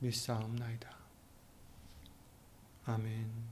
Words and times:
믿사옵나이다. 0.00 0.90
아멘. 2.86 3.50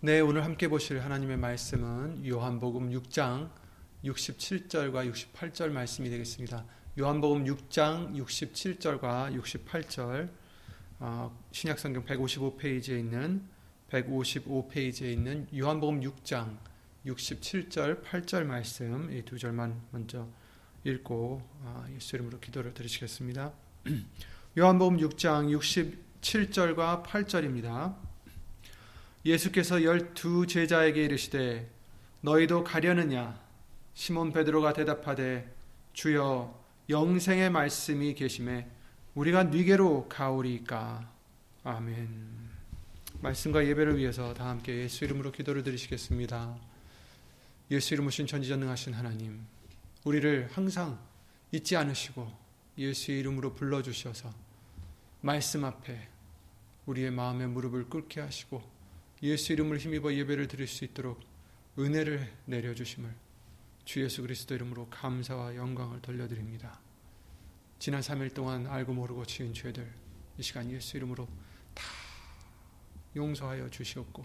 네, 0.00 0.20
오늘 0.20 0.44
함께 0.44 0.68
보실 0.68 1.02
하나님의 1.02 1.38
말씀은 1.38 2.26
요한복음 2.26 2.90
6장 2.90 3.50
67절과 4.04 5.10
68절 5.10 5.70
말씀이 5.70 6.10
되겠습니다. 6.10 6.64
요한복음 6.98 7.44
6장 7.44 8.14
67절과 8.14 9.40
68절 9.40 10.28
어, 11.00 11.44
신약성경 11.52 12.04
155페이지에 12.04 12.98
있는 12.98 13.48
155페이지에 13.90 15.12
있는 15.12 15.48
요한복음 15.56 16.00
6장 16.00 16.56
67절 17.06 18.02
8절 18.02 18.44
말씀 18.44 19.12
이 19.12 19.22
두 19.22 19.38
절만 19.38 19.80
먼저 19.90 20.26
읽고 20.84 21.42
어, 21.62 21.86
예수 21.94 22.16
이름으로 22.16 22.40
기도를 22.40 22.74
드리시겠습니다. 22.74 23.52
요한복음 24.58 24.98
6장 24.98 25.50
67절과 26.22 27.04
8절입니다. 27.04 27.96
예수께서 29.24 29.82
열두 29.82 30.46
제자에게 30.46 31.04
이르시되 31.04 31.70
너희도 32.20 32.64
가려느냐 32.64 33.42
시몬 33.94 34.32
베드로가 34.32 34.72
대답하되 34.74 35.54
주여 35.94 36.62
영생의 36.90 37.50
말씀이 37.50 38.14
계심에 38.14 38.68
우리가 39.14 39.44
네게로 39.44 40.08
가오리까 40.08 41.10
아멘 41.62 42.34
말씀과 43.20 43.66
예배를 43.66 43.96
위해서 43.96 44.34
다 44.34 44.48
함께 44.48 44.82
예수 44.82 45.04
이름으로 45.04 45.32
기도를 45.32 45.62
드리시겠습니다 45.62 46.73
예수 47.70 47.94
이름 47.94 48.06
오신 48.06 48.26
전지전능하신 48.26 48.92
하나님 48.92 49.46
우리를 50.04 50.50
항상 50.52 51.00
잊지 51.50 51.76
않으시고 51.76 52.30
예수 52.78 53.12
이름으로 53.12 53.54
불러주셔서 53.54 54.32
말씀 55.22 55.64
앞에 55.64 56.08
우리의 56.86 57.10
마음의 57.10 57.48
무릎을 57.48 57.88
꿇게 57.88 58.20
하시고 58.20 58.62
예수 59.22 59.54
이름을 59.54 59.78
힘입어 59.78 60.12
예배를 60.12 60.48
드릴 60.48 60.66
수 60.66 60.84
있도록 60.84 61.20
은혜를 61.78 62.30
내려주심을 62.44 63.14
주 63.86 64.02
예수 64.02 64.20
그리스도 64.22 64.54
이름으로 64.54 64.88
감사와 64.90 65.56
영광을 65.56 66.00
돌려드립니다. 66.02 66.80
지난 67.78 68.00
3일 68.00 68.34
동안 68.34 68.66
알고 68.66 68.92
모르고 68.92 69.24
지은 69.24 69.54
죄들 69.54 69.90
이 70.38 70.42
시간 70.42 70.70
예수 70.70 70.96
이름으로 70.98 71.26
다 71.74 71.84
용서하여 73.16 73.70
주시옵고 73.70 74.24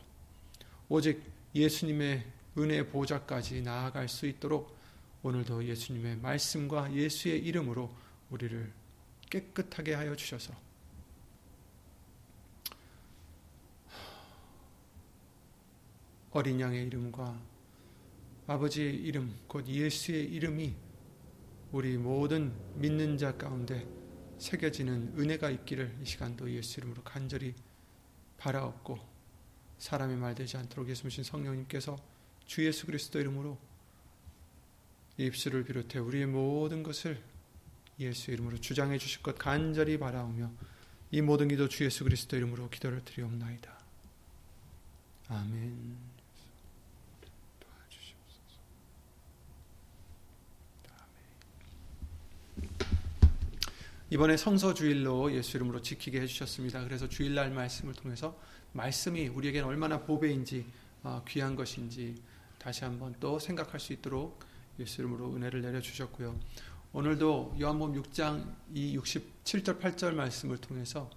오직 0.89 1.23
예수님의 1.55 2.38
은혜 2.59 2.87
보좌까지 2.87 3.61
나아갈 3.61 4.07
수 4.09 4.27
있도록 4.27 4.77
오늘도 5.23 5.65
예수님의 5.65 6.17
말씀과 6.17 6.93
예수의 6.93 7.39
이름으로 7.45 7.89
우리를 8.29 8.71
깨끗하게 9.29 9.93
하여 9.93 10.15
주셔서. 10.15 10.53
어린 16.31 16.59
양의 16.59 16.85
이름과 16.87 17.39
아버지의 18.47 18.95
이름, 18.95 19.35
곧 19.47 19.67
예수의 19.67 20.25
이름이 20.25 20.75
우리 21.71 21.97
모든 21.97 22.53
믿는 22.75 23.17
자 23.17 23.35
가운데 23.35 23.87
새겨지는 24.37 25.15
은혜가 25.17 25.49
있기를 25.49 25.97
이 26.01 26.05
시간도 26.05 26.51
예수 26.51 26.79
이름으로 26.79 27.03
간절히 27.03 27.53
바라옵고 28.37 28.97
사람의 29.77 30.17
말 30.17 30.33
되지 30.33 30.57
않도록 30.57 30.89
예수님 30.89 31.23
성령님께서 31.23 31.97
주 32.49 32.65
예수 32.65 32.87
그리스도 32.87 33.19
이름으로 33.19 33.59
입술을 35.17 35.65
비롯해 35.65 35.99
우리의 35.99 36.25
모든 36.25 36.81
것을 36.81 37.21
예수 37.99 38.31
이름으로 38.31 38.57
주장해 38.57 38.97
주실 38.97 39.21
것 39.21 39.37
간절히 39.37 39.99
바라오며 39.99 40.51
이 41.11 41.21
모든 41.21 41.47
기도 41.47 41.69
주 41.69 41.85
예수 41.85 42.03
그리스도 42.03 42.35
이름으로 42.37 42.71
기도를 42.71 43.05
드리옵나이다. 43.05 43.79
아멘. 45.27 45.95
이번에 54.09 54.37
성서 54.37 54.73
주일로 54.73 55.31
예수 55.35 55.57
이름으로 55.57 55.83
지키게 55.83 56.19
해주셨습니다. 56.21 56.83
그래서 56.83 57.07
주일날 57.07 57.51
말씀을 57.51 57.93
통해서 57.93 58.35
말씀이 58.73 59.27
우리에게는 59.27 59.67
얼마나 59.67 59.99
보배인지 60.01 60.65
어, 61.03 61.23
귀한 61.27 61.55
것인지 61.55 62.15
다시 62.59 62.83
한번 62.83 63.15
또 63.19 63.39
생각할 63.39 63.79
수 63.79 63.93
있도록 63.93 64.39
예수 64.79 65.01
이름으로 65.01 65.33
은혜를 65.35 65.61
내려 65.61 65.81
주셨고요. 65.81 66.37
오늘도 66.91 67.57
요한복음 67.59 68.01
6장 68.01 68.53
이 68.73 68.97
67절 68.97 69.79
8절 69.79 70.13
말씀을 70.13 70.57
통해서 70.57 71.09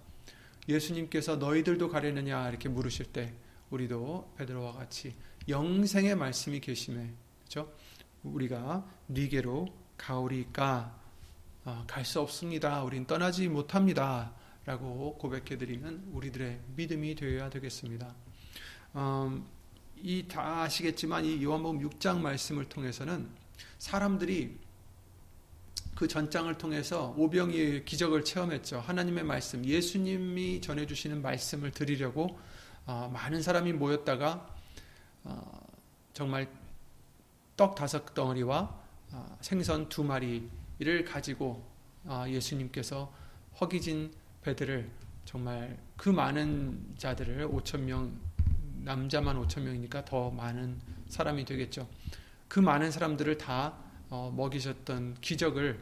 예수님께서 0.67 1.35
너희들도 1.35 1.89
가려느냐 1.89 2.49
이렇게 2.49 2.69
물으실 2.69 3.07
때 3.07 3.33
우리도 3.69 4.33
베드로와 4.37 4.73
같이 4.73 5.15
영생의 5.47 6.15
말씀이 6.15 6.59
계심에 6.59 7.11
그렇죠? 7.39 7.71
우리가 8.23 8.87
네게로 9.07 9.67
가오리까 9.97 10.99
아, 11.65 11.83
갈수 11.87 12.19
없습니다. 12.21 12.83
우린 12.83 13.05
떠나지 13.05 13.47
못합니다. 13.47 14.33
라고 14.65 15.17
고백해드리는 15.17 16.09
우리들의 16.13 16.59
믿음이 16.75 17.15
되어야 17.15 17.49
되겠습니다. 17.49 18.15
음, 18.95 19.45
이 20.03 20.27
다 20.27 20.63
아시겠지만 20.63 21.23
이 21.23 21.41
요한복음 21.41 21.79
6장 21.89 22.19
말씀을 22.19 22.65
통해서는 22.65 23.29
사람들이 23.79 24.57
그 25.95 26.07
전장을 26.09 26.53
통해서 26.57 27.13
오병이의 27.17 27.85
기적을 27.85 28.25
체험했죠. 28.25 28.79
하나님의 28.81 29.23
말씀, 29.23 29.63
예수님이 29.63 30.59
전해주시는 30.59 31.21
말씀을 31.21 31.71
드리려고 31.71 32.37
어, 32.85 33.09
많은 33.13 33.41
사람이 33.41 33.71
모였다가 33.73 34.53
어, 35.23 35.67
정말 36.13 36.49
떡 37.55 37.75
다섯 37.75 38.13
덩어리와 38.13 38.83
어, 39.11 39.37
생선 39.39 39.87
두 39.87 40.03
마리 40.03 40.49
이를 40.79 41.05
가지고 41.05 41.63
아, 42.05 42.27
예수님께서 42.27 43.13
허기진 43.61 44.11
배들을 44.41 44.89
정말 45.23 45.77
그 45.95 46.09
많은 46.09 46.95
자들을 46.97 47.47
5천 47.47 47.81
명 47.81 48.19
남자만 48.83 49.41
5천 49.47 49.61
명이니까 49.61 50.05
더 50.05 50.29
많은 50.31 50.79
사람이 51.07 51.45
되겠죠. 51.45 51.87
그 52.47 52.59
많은 52.59 52.91
사람들을 52.91 53.37
다 53.37 53.77
어, 54.09 54.31
먹이셨던 54.35 55.17
기적을 55.21 55.79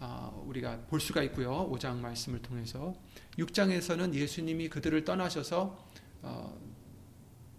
아, 0.00 0.30
우리가 0.46 0.78
볼 0.88 1.00
수가 1.00 1.22
있고요. 1.24 1.70
5장 1.70 1.96
말씀을 1.98 2.42
통해서 2.42 2.94
6장에서는 3.38 4.14
예수님이 4.14 4.68
그들을 4.68 5.04
떠나셔서 5.04 5.88
어, 6.22 6.58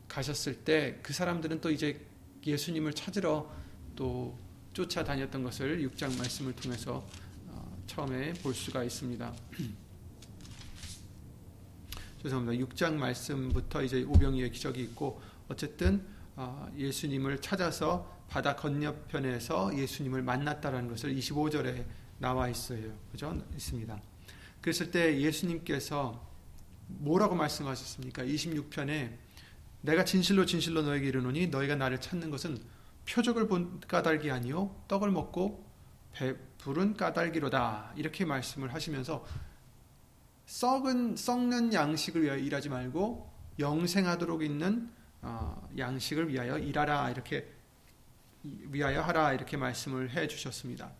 가셨을 0.08 0.64
때 0.64 1.00
그 1.02 1.14
사람들은 1.14 1.62
또 1.62 1.72
이제 1.72 2.06
예수님을 2.46 2.94
찾으러 2.94 3.52
또 3.96 4.38
쫓아다녔던 4.74 5.44
것을 5.44 5.88
6장 5.90 6.18
말씀을 6.18 6.54
통해서 6.54 7.06
어, 7.48 7.84
처음에 7.88 8.34
볼 8.34 8.54
수가 8.54 8.84
있습니다. 8.84 9.34
죄송합니다. 12.26 12.66
6장 12.66 12.96
말씀부터 12.96 13.84
이제 13.84 14.02
오병이의 14.02 14.52
기적이 14.52 14.82
있고 14.82 15.22
어쨌든 15.48 16.04
어, 16.36 16.68
예수님을 16.76 17.40
찾아서 17.40 18.12
바다 18.28 18.56
건너편에서 18.56 19.78
예수님을 19.78 20.24
만났다라는 20.24 20.90
것을 20.90 21.16
25절에 21.16 21.86
나와 22.18 22.50
있어요. 22.50 22.92
그죠? 23.12 23.40
있습니다. 23.54 24.02
그랬을 24.60 24.90
때 24.90 25.22
예수님께서 25.22 26.28
뭐라고 26.88 27.36
말씀하셨습니까? 27.36 28.24
26편에 28.24 29.16
내가 29.82 30.04
진실로 30.04 30.48
진실로 30.48 30.82
너에게 30.82 31.08
이르노니 31.10 31.48
너희가 31.48 31.76
나를 31.76 32.02
찾는 32.02 32.32
것은 32.32 32.58
표적을 33.08 33.48
본 33.48 33.80
까닭이 33.88 34.32
아니요 34.32 34.76
떡을 34.88 35.12
먹고 35.12 35.64
배부른 36.14 36.98
까닭이로다 36.98 37.94
이렇게 37.96 38.26
말씀을 38.26 38.74
하시면서 38.74 39.24
썩은 40.46 41.16
썩는 41.16 41.74
양식을 41.74 42.24
위하여 42.24 42.38
일하지 42.38 42.70
말고 42.70 43.32
영생하도록 43.60 44.44
있는 44.44 44.90
어, 45.22 45.68
양식을 45.78 46.30
위하여 46.30 46.58
일하라 46.58 47.10
이렇게 47.10 47.52
위하여 48.44 49.02
하라 49.02 49.34
이렇게 49.34 49.58
말씀을 49.58 50.12
해 50.12 50.28
주셨습니다. 50.28 50.92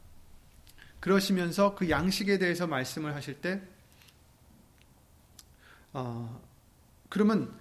그러시면서 1.00 1.76
그 1.76 1.90
양식에 1.90 2.40
대해서 2.40 2.66
말씀을 2.66 3.14
하실 3.14 3.40
때 3.40 3.62
어, 5.94 6.42
그러면 7.10 7.54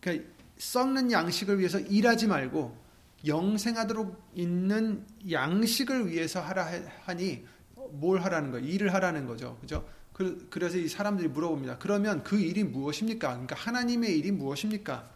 그러니까 0.00 0.28
썩는 0.58 1.10
양식을 1.10 1.58
위해서 1.58 1.80
일하지 1.80 2.28
말고 2.28 2.84
영생하도록 3.26 4.30
있는 4.34 5.04
양식을 5.28 6.10
위해서 6.10 6.40
하라 6.40 6.68
하니 7.04 7.44
뭘 7.74 8.22
하라는 8.22 8.50
거예요? 8.50 8.66
일을 8.66 8.94
하라는 8.94 9.26
거죠. 9.26 9.58
그죠? 9.60 9.86
그, 10.14 10.46
그래서 10.48 10.78
이 10.78 10.88
사람들이 10.88 11.28
물어봅니다. 11.28 11.78
그러면 11.78 12.22
그 12.22 12.38
일이 12.38 12.62
무엇입니까? 12.62 13.30
그러니까 13.30 13.56
하나님의 13.56 14.16
일이 14.16 14.30
무엇입니까? 14.30 15.10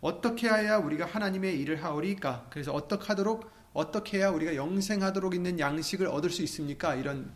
어떻게 0.00 0.46
해야 0.46 0.76
우리가 0.76 1.06
하나님의 1.06 1.58
일을 1.58 1.82
하오리까? 1.82 2.46
그래서 2.50 2.72
어떻게 2.72 3.06
하도록 3.06 3.50
어떻게 3.72 4.18
해야 4.18 4.30
우리가 4.30 4.54
영생하도록 4.54 5.34
있는 5.34 5.58
양식을 5.58 6.06
얻을 6.06 6.30
수 6.30 6.42
있습니까? 6.42 6.94
이런 6.94 7.32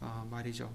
어, 0.00 0.26
말이죠. 0.28 0.72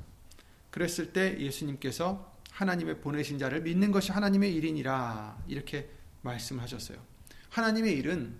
그랬을 0.72 1.12
때 1.12 1.38
예수님께서 1.40 2.32
하나님의 2.52 3.02
보내신 3.02 3.38
자를 3.38 3.62
믿는 3.62 3.92
것이 3.92 4.14
하나님의 4.14 4.56
일이니라 4.56 5.38
이렇게 5.48 5.90
말씀하셨어요. 6.22 6.98
하나님의 7.50 7.94
일은 7.98 8.34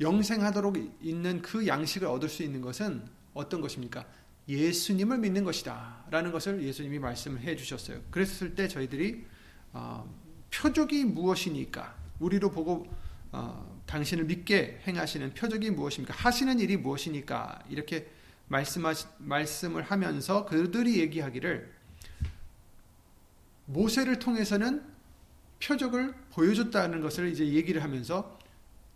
영생하도록 0.00 0.76
있는 1.00 1.40
그 1.40 1.66
양식을 1.66 2.08
얻을 2.08 2.28
수 2.28 2.42
있는 2.42 2.60
것은 2.60 3.04
어떤 3.32 3.60
것입니까? 3.60 4.04
예수님을 4.48 5.18
믿는 5.18 5.44
것이다. 5.44 6.04
라는 6.10 6.30
것을 6.30 6.62
예수님이 6.62 6.98
말씀을 6.98 7.40
해 7.40 7.56
주셨어요. 7.56 8.00
그랬을 8.10 8.54
때 8.54 8.68
저희들이 8.68 9.24
어, 9.72 10.08
표적이 10.50 11.04
무엇이니까 11.04 11.96
우리로 12.20 12.50
보고 12.50 12.86
어, 13.32 13.82
당신을 13.86 14.24
믿게 14.24 14.82
행하시는 14.86 15.34
표적이 15.34 15.70
무엇입니까? 15.70 16.14
하시는 16.14 16.58
일이 16.60 16.76
무엇이니까 16.76 17.62
이렇게 17.68 18.08
말씀하 18.48 18.94
말씀을 19.18 19.82
하면서 19.82 20.44
그들이 20.46 21.00
얘기하기를 21.00 21.72
모세를 23.66 24.20
통해서는 24.20 24.84
표적을 25.62 26.14
보여줬다는 26.30 27.00
것을 27.00 27.28
이제 27.28 27.44
얘기를 27.46 27.82
하면서 27.82 28.35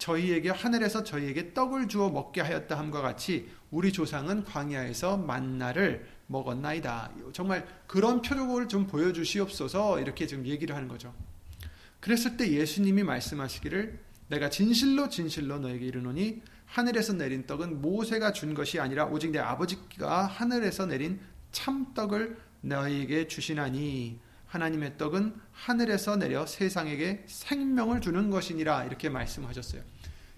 저희에게 0.01 0.51
하늘에서 0.51 1.05
저희에게 1.05 1.55
떡을 1.55 1.87
주어 1.87 2.09
먹게 2.09 2.41
하였다 2.41 2.77
함과 2.77 3.03
같이 3.03 3.49
우리 3.71 3.93
조상은 3.93 4.45
광야에서 4.45 5.19
만나를 5.19 6.09
먹었나이다. 6.27 7.11
정말 7.33 7.67
그런 7.87 8.23
표적을 8.23 8.67
좀 8.69 8.87
보여주시옵소서 8.87 10.01
이렇게 10.01 10.27
지금 10.27 10.47
얘기를 10.47 10.75
하는 10.75 10.89
거죠. 10.89 11.15
그랬을 12.01 12.37
때 12.37 12.51
예수님이 12.51 13.03
말씀하시기를 13.03 14.01
내가 14.29 14.49
진실로 14.49 15.09
진실로 15.09 15.59
너에게 15.59 15.87
이르노니 15.87 16.43
하늘에서 16.65 17.13
내린 17.13 17.47
떡은 17.47 17.83
모세가 17.83 18.33
준 18.33 18.55
것이 18.55 18.81
아니라 18.81 19.07
오직 19.07 19.33
내 19.33 19.39
아버지가 19.39 20.25
하늘에서 20.27 20.87
내린 20.87 21.21
참떡을 21.53 22.39
너에게 22.63 23.27
주시나니 23.27 24.19
하나님의 24.51 24.99
떡은 24.99 25.35
하늘에서 25.53 26.17
내려 26.17 26.45
세상에게 26.45 27.25
생명을 27.27 28.01
주는 28.01 28.31
것이니라 28.31 28.85
이렇게 28.85 29.09
말씀하셨어요. 29.09 29.83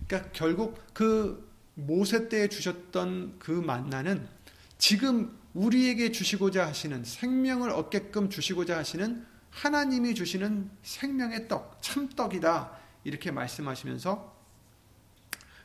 그러니까 0.07 0.31
결국 0.33 0.79
그 0.93 1.51
모세 1.75 2.29
때 2.29 2.49
주셨던 2.49 3.39
그 3.39 3.51
만나는 3.51 4.29
지금 4.77 5.39
우리에게 5.55 6.13
주시고자 6.13 6.67
하시는 6.67 7.03
생명을 7.05 7.71
얻게끔 7.71 8.29
주시고자 8.29 8.77
하시는 8.77 9.25
하나님이 9.51 10.15
주시는 10.15 10.71
생명의 10.83 11.49
떡, 11.49 11.81
참떡이다. 11.81 12.71
이렇게 13.05 13.31
말씀하시면서 13.31 14.37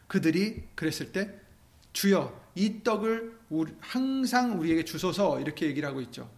그들이 0.07 0.63
그랬을 0.75 1.11
때 1.11 1.33
주여 1.91 2.47
이 2.55 2.81
떡을 2.83 3.39
항상 3.81 4.57
우리에게 4.57 4.85
주소서 4.85 5.41
이렇게 5.41 5.65
얘기를 5.65 5.87
하고 5.87 5.99
있죠. 6.01 6.36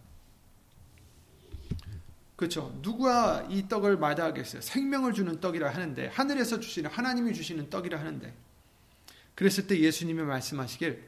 그렇죠. 2.40 2.74
누가 2.80 3.46
이 3.50 3.68
떡을 3.68 3.98
마다하겠어요? 3.98 4.62
생명을 4.62 5.12
주는 5.12 5.40
떡이라 5.40 5.74
하는데 5.74 6.06
하늘에서 6.06 6.58
주시는 6.58 6.88
하나님이 6.88 7.34
주시는 7.34 7.68
떡이라 7.68 8.00
하는데 8.00 8.34
그랬을 9.34 9.66
때 9.66 9.78
예수님이 9.78 10.22
말씀하시길 10.22 11.06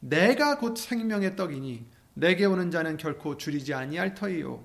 내가 0.00 0.58
곧 0.58 0.76
생명의 0.76 1.36
떡이니 1.36 1.86
내게 2.12 2.44
오는 2.44 2.70
자는 2.70 2.98
결코 2.98 3.38
줄이지 3.38 3.72
아니할 3.72 4.14
터이요 4.14 4.62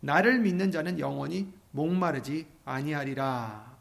나를 0.00 0.38
믿는 0.38 0.70
자는 0.70 0.98
영원히 0.98 1.52
목마르지 1.72 2.46
아니하리라 2.64 3.76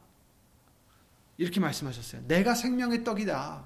이렇게 1.37 1.61
말씀하셨어요. 1.61 2.23
내가 2.27 2.53
생명의 2.53 3.05
떡이다. 3.05 3.65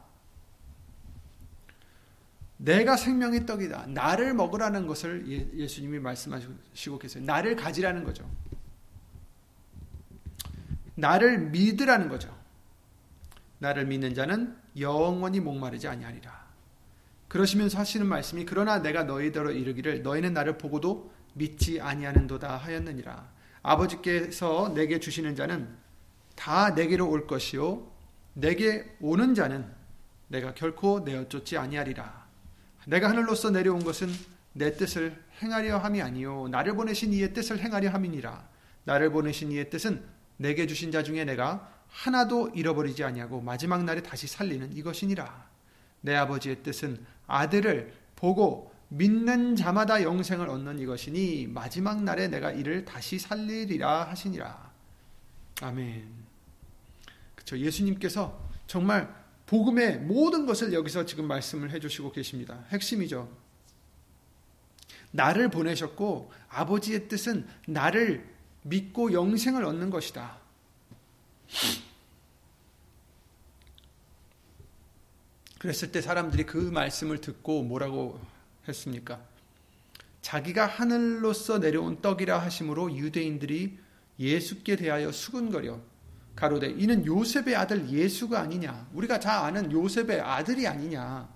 내가 2.63 2.95
생명의 2.95 3.47
떡이다. 3.47 3.87
나를 3.87 4.35
먹으라는 4.35 4.85
것을 4.85 5.51
예, 5.57 5.67
수님이 5.67 5.99
말씀하시고 5.99 6.99
계세요. 6.99 7.23
나를 7.25 7.55
가지라는 7.55 8.03
거죠. 8.03 8.29
나를 10.93 11.49
믿으라는 11.49 12.07
거죠. 12.07 12.35
나를 13.57 13.87
믿는 13.87 14.13
자는 14.13 14.55
영원히 14.77 15.39
목마르지 15.39 15.87
아니하리라. 15.87 16.41
그러시면서 17.27 17.79
하시는 17.79 18.05
말씀이 18.05 18.45
그러나 18.45 18.79
내가 18.79 19.05
너희더러 19.05 19.51
이르기를 19.51 20.03
너희는 20.03 20.33
나를 20.33 20.59
보고도 20.59 21.11
믿지 21.33 21.81
아니하는도다 21.81 22.57
하였느니라. 22.57 23.27
아버지께서 23.63 24.71
내게 24.75 24.99
주시는 24.99 25.35
자는 25.35 25.67
다 26.35 26.71
내게로 26.71 27.09
올 27.09 27.25
것이요 27.25 27.91
내게 28.33 28.95
오는 28.99 29.33
자는 29.33 29.65
내가 30.27 30.53
결코 30.53 30.99
내어 30.99 31.27
쫓지 31.27 31.57
아니하리라. 31.57 32.20
내가 32.85 33.09
하늘로서 33.09 33.51
내려온 33.51 33.83
것은 33.83 34.09
내 34.53 34.75
뜻을 34.75 35.15
행하려 35.41 35.77
함이 35.77 36.01
아니요 36.01 36.47
나를 36.49 36.75
보내신 36.75 37.13
이의 37.13 37.33
뜻을 37.33 37.59
행하려 37.59 37.89
함이니라. 37.89 38.49
나를 38.83 39.11
보내신 39.11 39.51
이의 39.51 39.69
뜻은 39.69 40.03
내게 40.37 40.65
주신 40.67 40.91
자 40.91 41.03
중에 41.03 41.23
내가 41.23 41.71
하나도 41.87 42.49
잃어버리지 42.55 43.03
아니하고 43.03 43.41
마지막 43.41 43.83
날에 43.83 44.01
다시 44.01 44.27
살리는 44.27 44.73
이것이니라. 44.73 45.49
내 46.01 46.15
아버지의 46.15 46.63
뜻은 46.63 47.05
아들을 47.27 47.93
보고 48.15 48.71
믿는 48.89 49.55
자마다 49.55 50.03
영생을 50.03 50.49
얻는 50.49 50.79
이것이니 50.79 51.47
마지막 51.47 52.03
날에 52.03 52.27
내가 52.27 52.51
이를 52.51 52.83
다시 52.83 53.19
살리리라 53.19 54.09
하시니라. 54.09 54.71
아멘. 55.61 56.09
그렇죠 57.35 57.57
예수님께서 57.57 58.49
정말 58.67 59.20
복음의 59.51 59.97
모든 59.97 60.45
것을 60.45 60.71
여기서 60.71 61.05
지금 61.05 61.27
말씀을 61.27 61.71
해주시고 61.71 62.13
계십니다. 62.13 62.63
핵심이죠. 62.69 63.29
나를 65.11 65.49
보내셨고 65.49 66.31
아버지의 66.47 67.09
뜻은 67.09 67.45
나를 67.67 68.25
믿고 68.61 69.11
영생을 69.11 69.65
얻는 69.65 69.89
것이다. 69.89 70.37
그랬을 75.59 75.91
때 75.91 75.99
사람들이 75.99 76.45
그 76.45 76.55
말씀을 76.55 77.19
듣고 77.19 77.61
뭐라고 77.63 78.21
했습니까? 78.69 79.19
자기가 80.21 80.65
하늘로서 80.65 81.57
내려온 81.59 82.01
떡이라 82.01 82.39
하심으로 82.39 82.95
유대인들이 82.95 83.77
예수께 84.17 84.77
대하여 84.77 85.11
수군거려 85.11 85.90
가로되 86.35 86.69
이는 86.69 87.05
요셉의 87.05 87.55
아들 87.55 87.89
예수가 87.89 88.39
아니냐. 88.39 88.87
우리가 88.93 89.19
다 89.19 89.45
아는 89.45 89.71
요셉의 89.71 90.21
아들이 90.21 90.67
아니냐. 90.67 91.29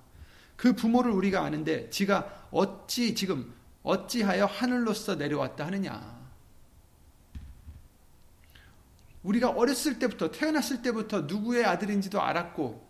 그 0.55 0.73
부모를 0.73 1.11
우리가 1.11 1.43
아는데 1.43 1.89
지가 1.89 2.47
어찌 2.51 3.13
지금 3.13 3.53
어찌하여 3.83 4.45
하늘로서 4.45 5.15
내려왔다 5.15 5.65
하느냐. 5.67 6.15
우리가 9.23 9.49
어렸을 9.49 9.99
때부터 9.99 10.31
태어났을 10.31 10.81
때부터 10.81 11.21
누구의 11.21 11.65
아들인지도 11.65 12.21
알았고 12.21 12.87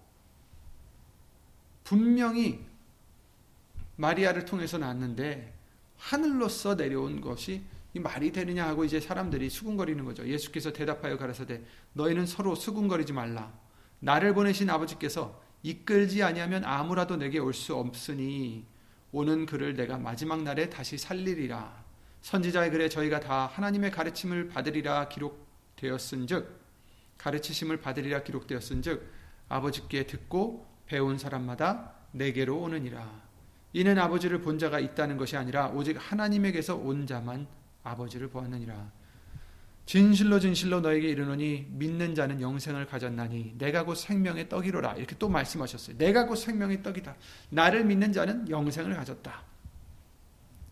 분명히 1.84 2.66
마리아를 3.96 4.46
통해서 4.46 4.78
낳았는데 4.78 5.54
하늘로서 5.98 6.76
내려온 6.76 7.22
것이 7.22 7.64
이 7.96 8.00
말이 8.00 8.30
되느냐 8.34 8.68
하고 8.68 8.84
이제 8.84 9.00
사람들이 9.00 9.50
수군거리는 9.50 10.04
거죠. 10.04 10.28
예수께서 10.28 10.74
대답하여 10.74 11.18
가라사대 11.18 11.62
너희는 11.94 12.26
서로 12.26 12.54
수군거리지 12.54 13.14
말라. 13.14 13.54
나를 14.02 14.34
보내신 14.34 14.70
아버지께서 14.70 15.42
이끌지 15.64 16.22
아니하면 16.22 16.66
아무라도 16.66 17.16
내게 17.16 17.40
올 17.40 17.54
수 17.54 17.74
없으니 17.74 18.66
오는 19.14 19.46
그를 19.46 19.76
내가 19.76 19.98
마지막 19.98 20.44
날에 20.44 20.70
다시 20.70 20.98
살리리라. 20.98 21.86
선지자의 22.22 22.72
글에 22.72 22.90
저희가 22.90 23.22
다 23.22 23.48
하나님의 23.48 23.92
가르침을 23.92 24.50
받으리라 24.50 25.08
기록되었은즉 25.08 26.60
가르치심을 27.18 27.80
받으리라 27.80 28.24
기록되었은즉 28.24 29.10
아버지께 29.48 30.06
듣고 30.06 30.68
배운 30.86 31.18
사람마다 31.18 31.94
내게로 32.12 32.60
오느니라. 32.60 33.24
이는 33.72 33.98
아버지를 33.98 34.42
본 34.42 34.60
자가 34.60 34.82
있다는 34.82 35.16
것이 35.16 35.38
아니라 35.38 35.70
오직 35.70 35.96
하나님에게서 35.98 36.76
온 36.76 37.08
자만 37.08 37.48
아버지를 37.86 38.28
보았느니라. 38.28 38.92
진실로 39.86 40.40
진실로 40.40 40.82
너에게 40.82 41.08
이르노니 41.10 41.68
믿는 41.70 42.16
자는 42.16 42.42
영생을 42.42 42.88
가졌나니 42.88 43.54
내가 43.60 43.86
곧 43.86 43.96
생명의 43.96 44.50
떡이로라 44.50 44.96
이렇게 44.96 45.16
또 45.20 45.30
말씀하셨어요. 45.30 45.98
내가 45.98 46.26
곧 46.26 46.36
생명의 46.36 46.82
떡이다. 46.82 47.16
나를 47.50 47.86
믿는 47.86 48.12
자는 48.12 48.50
영생을 48.50 48.96
가졌다. 48.96 49.44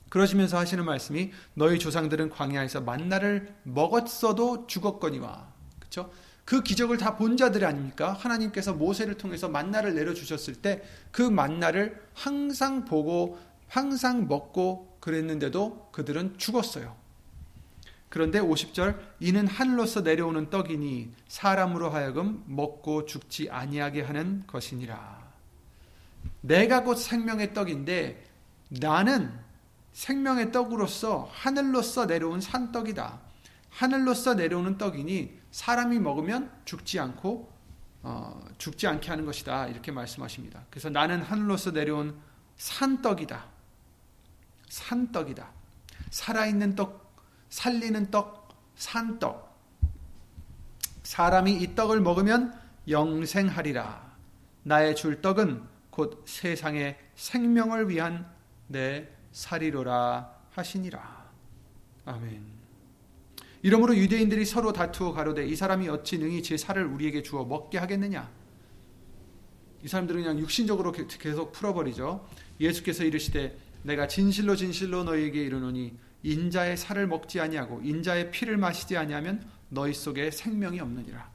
그러시면서 0.09 0.57
하시는 0.57 0.83
말씀이 0.83 1.31
너희 1.53 1.79
조상들은 1.79 2.29
광야에서 2.29 2.81
만나를 2.81 3.53
먹었어도 3.63 4.67
죽었거니와 4.67 5.47
그렇죠? 5.79 6.11
그 6.45 6.61
기적을 6.61 6.97
다 6.97 7.15
본 7.15 7.37
자들 7.37 7.63
아닙니까? 7.65 8.13
하나님께서 8.13 8.73
모세를 8.73 9.15
통해서 9.15 9.47
만나를 9.47 9.93
내려 9.93 10.13
주셨을 10.13 10.55
때 10.55 10.83
그 11.11 11.21
만나를 11.21 12.01
항상 12.15 12.83
보고 12.85 13.39
항상 13.67 14.27
먹고 14.27 14.97
그랬는데도 14.99 15.89
그들은 15.91 16.37
죽었어요. 16.37 16.95
그런데 18.13 18.39
50절 18.39 18.95
이는 19.21 19.47
하늘로서 19.47 20.01
내려오는 20.01 20.51
떡이니 20.51 21.15
사람으로 21.27 21.89
하여금 21.89 22.43
먹고 22.45 23.07
죽지 23.07 23.49
아니하게 23.49 24.03
하는 24.03 24.43
것이니라. 24.45 25.33
내가 26.41 26.83
곧 26.83 26.93
생명의 26.93 27.55
떡인데 27.55 28.23
나는 28.69 29.33
생명의 29.93 30.51
떡으로서 30.51 31.27
하늘로서 31.31 32.05
내려온 32.05 32.39
산떡이다. 32.39 33.19
하늘로서 33.71 34.35
내려오는 34.35 34.77
떡이니 34.77 35.39
사람이 35.49 35.97
먹으면 35.97 36.51
죽지 36.65 36.99
않고 36.99 37.51
어, 38.03 38.45
죽지 38.59 38.85
않게 38.85 39.09
하는 39.09 39.25
것이다. 39.25 39.69
이렇게 39.69 39.91
말씀하십니다. 39.91 40.65
그래서 40.69 40.91
나는 40.91 41.23
하늘로서 41.23 41.71
내려온 41.71 42.15
산떡이다. 42.57 43.43
산떡이다. 44.69 45.49
살아있는 46.11 46.75
떡 46.75 47.02
살리는 47.53 48.09
떡, 48.09 48.49
산떡. 48.75 49.53
사람이 51.03 51.61
이 51.61 51.75
떡을 51.75 52.01
먹으면 52.01 52.51
영생하리라. 52.89 54.11
나의 54.63 54.95
줄 54.95 55.21
떡은 55.21 55.61
곧 55.91 56.23
세상의 56.25 56.97
생명을 57.13 57.89
위한 57.89 58.27
내 58.65 59.07
살이로라 59.33 60.35
하시니라. 60.49 61.31
아멘. 62.05 62.43
이러므로 63.61 63.95
유대인들이 63.95 64.45
서로 64.45 64.73
다투어 64.73 65.13
가로되 65.13 65.45
이 65.45 65.55
사람이 65.55 65.87
어찌 65.89 66.17
능히 66.17 66.41
제 66.41 66.57
살을 66.57 66.85
우리에게 66.85 67.21
주어 67.21 67.45
먹게 67.45 67.77
하겠느냐? 67.77 68.31
이 69.83 69.87
사람들은 69.87 70.23
그냥 70.23 70.39
육신적으로 70.39 70.91
계속 70.91 71.51
풀어버리죠. 71.51 72.27
예수께서 72.59 73.03
이르시되 73.03 73.55
내가 73.83 74.07
진실로 74.07 74.55
진실로 74.55 75.03
너희에게 75.03 75.43
이르노니 75.43 75.95
인자의 76.23 76.77
살을 76.77 77.07
먹지 77.07 77.39
아니하고 77.39 77.81
인자의 77.83 78.31
피를 78.31 78.57
마시지 78.57 78.97
아니하면 78.97 79.45
너희 79.69 79.93
속에 79.93 80.31
생명이 80.31 80.79
없느니라. 80.79 81.29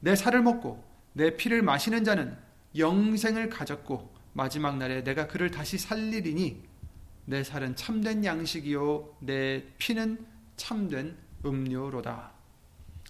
내 0.00 0.14
살을 0.14 0.42
먹고 0.42 0.84
내 1.14 1.36
피를 1.36 1.62
마시는 1.62 2.04
자는 2.04 2.36
영생을 2.76 3.48
가졌고 3.48 4.14
마지막 4.34 4.76
날에 4.76 5.02
내가 5.02 5.26
그를 5.26 5.50
다시 5.50 5.78
살리리니 5.78 6.62
내 7.24 7.42
살은 7.42 7.74
참된 7.74 8.24
양식이요 8.24 9.16
내 9.20 9.64
피는 9.78 10.24
참된 10.56 11.16
음료로다. 11.44 12.32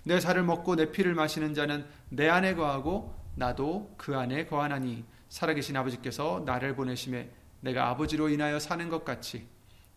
내 0.05 0.21
살을 0.21 0.45
먹고 0.45 0.77
내 0.77 0.93
피를 0.93 1.15
마시는 1.15 1.53
자는 1.55 1.85
내 2.09 2.29
안에 2.29 2.55
거하고 2.55 3.15
나도 3.35 3.95
그 3.97 4.17
안에 4.17 4.47
거하나니 4.47 5.05
살아계신 5.29 5.77
아버지께서 5.77 6.45
나를 6.47 6.77
보내심에 6.77 7.29
내가 7.61 7.89
아버지로 7.89 8.29
인하여 8.29 8.61
사는 8.61 8.89
것 8.89 9.05
같이 9.05 9.47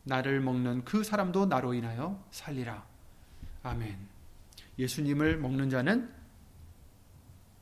나를 0.09 0.41
먹는 0.41 0.83
그 0.83 1.03
사람도 1.03 1.45
나로 1.45 1.73
인하여 1.73 2.21
살리라. 2.31 2.83
아멘. 3.63 3.95
예수님을 4.77 5.37
먹는 5.37 5.69
자는 5.69 6.09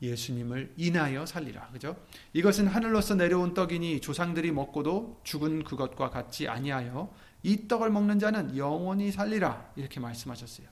예수님을 0.01 0.73
인하여 0.77 1.25
살리라. 1.25 1.69
그죠? 1.73 1.97
이것은 2.33 2.67
하늘로서 2.67 3.15
내려온 3.15 3.53
떡이니 3.53 3.99
조상들이 3.99 4.51
먹고도 4.51 5.21
죽은 5.23 5.63
그것과 5.63 6.09
같지 6.09 6.47
아니하여 6.47 7.13
이 7.43 7.67
떡을 7.67 7.89
먹는 7.89 8.19
자는 8.19 8.55
영원히 8.55 9.11
살리라. 9.11 9.73
이렇게 9.75 9.99
말씀하셨어요. 9.99 10.67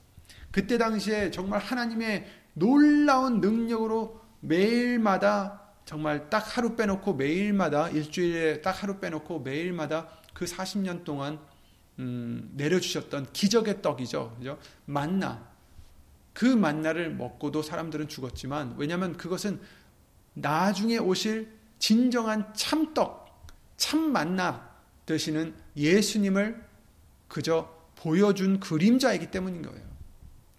그때 0.50 0.78
당시에 0.78 1.30
정말 1.30 1.60
하나님의 1.60 2.26
놀라운 2.54 3.40
능력으로 3.40 4.22
매일마다 4.40 5.60
정말 5.84 6.30
딱 6.30 6.56
하루 6.56 6.74
빼놓고 6.74 7.14
매일마다 7.14 7.88
일주일에 7.90 8.62
딱 8.62 8.82
하루 8.82 8.98
빼놓고 8.98 9.40
매일마다 9.40 10.08
그 10.32 10.44
40년 10.44 11.04
동안 11.04 11.38
음, 11.98 12.50
내려주셨던 12.54 13.32
기적의 13.32 13.82
떡이죠. 13.82 14.36
그죠? 14.38 14.58
만나. 14.84 15.48
그 16.32 16.44
만나를 16.44 17.14
먹고도 17.14 17.62
사람들은 17.62 18.08
죽었지만 18.08 18.74
왜냐하면 18.76 19.16
그것은 19.16 19.58
나중에 20.34 20.98
오실 20.98 21.50
진정한 21.78 22.52
참떡, 22.54 23.26
참 23.78 24.12
만나 24.12 24.68
되시는 25.06 25.54
예수님을 25.76 26.62
그저 27.28 27.74
보여준 27.96 28.60
그림자이기 28.60 29.30
때문인 29.30 29.62
거예요. 29.62 29.86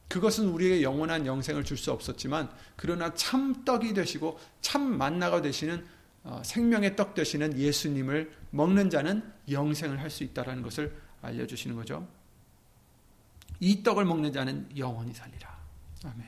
그것은 0.08 0.48
우리에게 0.48 0.82
영원한 0.82 1.25
영생을 1.25 1.63
줄 1.63 1.77
수 1.77 1.91
없었지만 1.91 2.50
그러나 2.75 3.13
참 3.13 3.63
떡이 3.63 3.94
되시고 3.94 4.39
참 4.62 4.82
만나가 4.98 5.41
되시는 5.41 5.86
어, 6.24 6.41
생명의 6.44 6.96
떡 6.96 7.13
되시는 7.13 7.58
예수님을 7.58 8.32
먹는 8.51 8.89
자는 8.89 9.22
영생을 9.51 10.00
할 10.00 10.10
수 10.10 10.24
있다라는 10.24 10.63
것을 10.63 10.94
알려주시는 11.21 11.75
거죠. 11.75 12.07
이 13.59 13.83
떡을 13.83 14.05
먹는 14.05 14.31
자는 14.31 14.69
영원히 14.77 15.13
살리라. 15.13 15.57
아멘. 16.05 16.27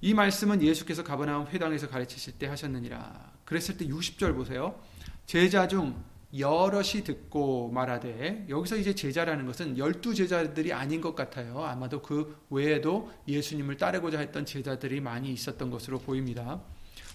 이 0.00 0.14
말씀은 0.14 0.62
예수께서 0.62 1.02
가버나움 1.02 1.46
회당에서 1.48 1.88
가르치실 1.88 2.34
때 2.38 2.46
하셨느니라. 2.46 3.32
그랬을 3.44 3.76
때 3.76 3.86
60절 3.86 4.34
보세요. 4.34 4.78
제자 5.26 5.68
중 5.68 6.02
여럿이 6.36 7.04
듣고 7.04 7.70
말하되 7.70 8.46
여기서 8.48 8.76
이제 8.76 8.94
제자라는 8.94 9.46
것은 9.46 9.78
열두 9.78 10.14
제자들이 10.14 10.72
아닌 10.72 11.00
것 11.00 11.14
같아요. 11.14 11.64
아마도 11.64 12.02
그 12.02 12.36
외에도 12.50 13.10
예수님을 13.26 13.76
따르고자 13.76 14.18
했던 14.18 14.44
제자들이 14.44 15.00
많이 15.00 15.32
있었던 15.32 15.70
것으로 15.70 15.98
보입니다. 15.98 16.60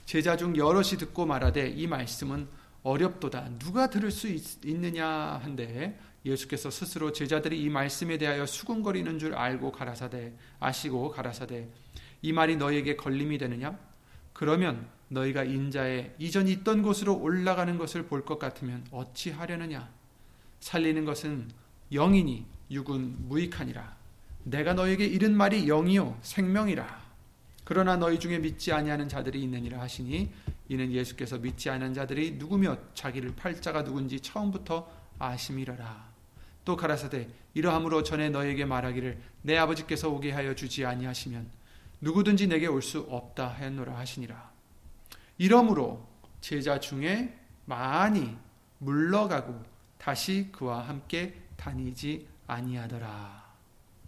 제자 0.05 0.35
중 0.37 0.55
여럿이 0.55 0.97
듣고 0.97 1.25
말하되 1.25 1.69
이 1.69 1.87
말씀은 1.87 2.47
어렵도다. 2.83 3.59
누가 3.59 3.89
들을 3.89 4.09
수 4.09 4.27
있, 4.27 4.59
느냐 4.63 5.07
한데 5.43 5.99
예수께서 6.25 6.69
스스로 6.69 7.11
제자들이 7.11 7.61
이 7.61 7.69
말씀에 7.69 8.17
대하여 8.17 8.45
수군거리는 8.45 9.17
줄 9.19 9.33
알고 9.33 9.71
가라사대 9.71 10.33
아시고 10.59 11.11
가라사대 11.11 11.67
이 12.21 12.33
말이 12.33 12.55
너에게 12.55 12.95
걸림이 12.95 13.37
되느냐? 13.37 13.77
그러면 14.33 14.87
너희가 15.09 15.43
인자의 15.43 16.15
이전 16.19 16.47
있던 16.47 16.81
곳으로 16.83 17.17
올라가는 17.17 17.77
것을 17.77 18.03
볼 18.07 18.23
것 18.23 18.39
같으면 18.39 18.85
어찌 18.91 19.31
하려느냐? 19.31 19.89
살리는 20.59 21.03
것은 21.05 21.49
영이니 21.91 22.45
육은 22.69 23.27
무익하니라. 23.27 23.97
내가 24.43 24.73
너에게 24.73 25.05
이른 25.05 25.35
말이 25.35 25.65
영이요 25.65 26.17
생명이라. 26.21 27.01
그러나 27.63 27.95
너희 27.97 28.19
중에 28.19 28.39
믿지 28.39 28.71
아니하는 28.71 29.09
자들이 29.09 29.41
있느니라 29.43 29.81
하시니 29.81 30.31
이는 30.69 30.91
예수께서 30.91 31.37
믿지 31.37 31.69
않은 31.69 31.93
자들이 31.93 32.31
누구며 32.33 32.77
자기를 32.93 33.35
팔자가 33.35 33.83
누군지 33.83 34.19
처음부터 34.19 34.89
아심이라라. 35.19 36.10
또 36.63 36.75
가라사대 36.75 37.27
이러함으로 37.53 38.03
전에 38.03 38.29
너에게 38.29 38.65
말하기를 38.65 39.19
내 39.41 39.57
아버지께서 39.57 40.09
오게 40.09 40.31
하여 40.31 40.53
주지 40.55 40.85
아니하시면 40.85 41.49
누구든지 42.01 42.47
내게 42.47 42.67
올 42.67 42.81
수 42.81 42.99
없다 43.09 43.47
하였노라 43.47 43.97
하시니라. 43.97 44.51
이러므로 45.37 46.07
제자 46.39 46.79
중에 46.79 47.37
많이 47.65 48.35
물러가고 48.79 49.63
다시 49.97 50.49
그와 50.51 50.87
함께 50.87 51.35
다니지 51.57 52.27
아니하더라. 52.47 53.43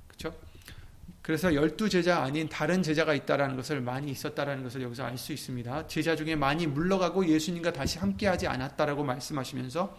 그렇죠? 0.08 0.36
그래서 1.22 1.54
열두 1.54 1.88
제자 1.90 2.22
아닌 2.22 2.50
다른 2.50 2.84
제자가 2.84 3.14
있다라는 3.14 3.56
것을 3.56 3.80
많이 3.80 4.12
있었다라는 4.12 4.64
것을 4.64 4.82
여기서 4.82 5.06
알 5.06 5.18
수 5.18 5.32
있습니다. 5.32 5.88
제자 5.88 6.16
중에 6.16 6.36
많이 6.36 6.68
물러가고 6.68 7.26
예수님과 7.28 7.72
다시 7.72 8.00
함께하지 8.00 8.48
않았다라고 8.48 9.04
말씀하시면서 9.04 9.98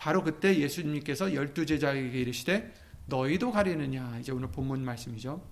바로 0.00 0.24
그때 0.24 0.56
예수님께서 0.58 1.34
열두 1.34 1.66
제자에게 1.66 2.20
이르시되 2.22 2.72
너희도 3.04 3.52
가리느냐 3.52 4.18
이제 4.18 4.32
오늘 4.32 4.48
본문 4.48 4.82
말씀이죠. 4.82 5.46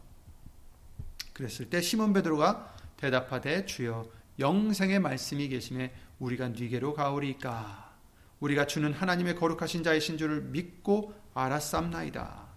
그랬을 1.35 1.69
때 1.69 1.83
시몬 1.83 2.14
베드로가 2.14 2.75
대답하되 2.97 3.67
주여 3.67 4.09
영생의 4.38 5.00
말씀이 5.00 5.50
계심에 5.50 5.93
우리가 6.19 6.49
네게로 6.49 6.95
가오리까 6.95 7.95
우리가 8.40 8.67
주는 8.67 8.90
하나님의 8.90 9.37
거룩하신 9.37 9.83
자이신 9.83 10.17
줄을 10.17 10.40
믿고 10.40 11.12
알았삼나이다. 11.35 12.49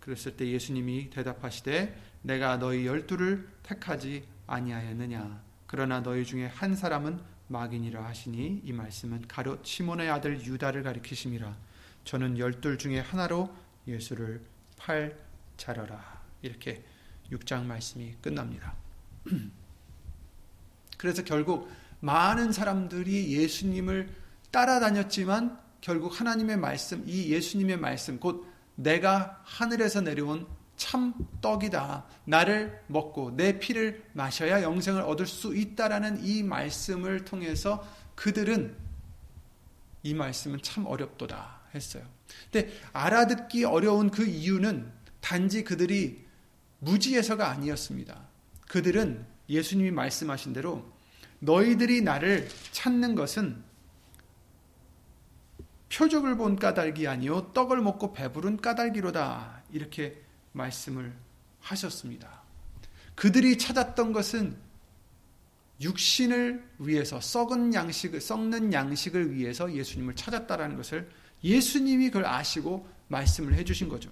그랬을 0.00 0.36
때 0.36 0.50
예수님이 0.50 1.10
대답하시되 1.10 1.96
내가 2.22 2.58
너희 2.58 2.86
열두를 2.86 3.48
택하지 3.62 4.26
아니하였느냐 4.48 5.42
그러나 5.68 6.02
너희 6.02 6.24
중에 6.24 6.46
한 6.46 6.74
사람은 6.74 7.20
마귀니라 7.48 8.04
하시니 8.04 8.62
이 8.64 8.72
말씀은 8.72 9.28
가롯 9.28 9.64
시몬의 9.64 10.10
아들 10.10 10.42
유다를 10.42 10.82
가리키심이라 10.82 11.56
저는 12.04 12.38
열둘 12.38 12.78
중에 12.78 13.00
하나로 13.00 13.54
예수를 13.86 14.44
팔 14.76 15.16
자러라 15.56 16.22
이렇게 16.42 16.84
6장 17.30 17.64
말씀이 17.64 18.14
끝납니다. 18.20 18.74
그래서 20.96 21.24
결국 21.24 21.70
많은 22.00 22.52
사람들이 22.52 23.32
예수님을 23.32 24.08
따라다녔지만 24.50 25.58
결국 25.80 26.18
하나님의 26.18 26.56
말씀, 26.56 27.02
이 27.06 27.32
예수님의 27.32 27.78
말씀, 27.78 28.18
곧 28.18 28.46
내가 28.74 29.40
하늘에서 29.44 30.00
내려온 30.00 30.46
참 30.76 31.14
떡이다. 31.40 32.04
나를 32.24 32.82
먹고 32.86 33.34
내 33.36 33.58
피를 33.58 34.04
마셔야 34.12 34.62
영생을 34.62 35.02
얻을 35.02 35.26
수 35.26 35.56
있다라는 35.56 36.24
이 36.24 36.42
말씀을 36.42 37.24
통해서 37.24 37.86
그들은 38.14 38.76
이 40.02 40.14
말씀은 40.14 40.60
참 40.62 40.86
어렵도다 40.86 41.60
했어요. 41.74 42.04
근데 42.50 42.72
알아듣기 42.92 43.64
어려운 43.64 44.10
그 44.10 44.24
이유는 44.24 44.92
단지 45.20 45.64
그들이 45.64 46.24
무지해서가 46.78 47.50
아니었습니다. 47.50 48.26
그들은 48.68 49.26
예수님이 49.48 49.90
말씀하신 49.90 50.52
대로 50.52 50.84
너희들이 51.38 52.02
나를 52.02 52.48
찾는 52.72 53.14
것은 53.14 53.64
표적을 55.92 56.36
본 56.36 56.56
까닭이 56.56 57.06
아니요 57.06 57.52
떡을 57.52 57.80
먹고 57.80 58.12
배부른 58.12 58.58
까닭이로다 58.58 59.62
이렇게 59.72 60.25
말씀을 60.56 61.14
하셨습니다. 61.60 62.42
그들이 63.14 63.58
찾았던 63.58 64.12
것은 64.12 64.56
육신을 65.80 66.64
위해서 66.78 67.20
썩은 67.20 67.74
양식을 67.74 68.20
썩는 68.20 68.72
양식을 68.72 69.34
위해서 69.34 69.72
예수님을 69.72 70.16
찾았다라는 70.16 70.76
것을 70.76 71.10
예수님이 71.44 72.08
그걸 72.08 72.26
아시고 72.26 72.88
말씀을 73.08 73.54
해 73.54 73.64
주신 73.64 73.88
거죠. 73.88 74.10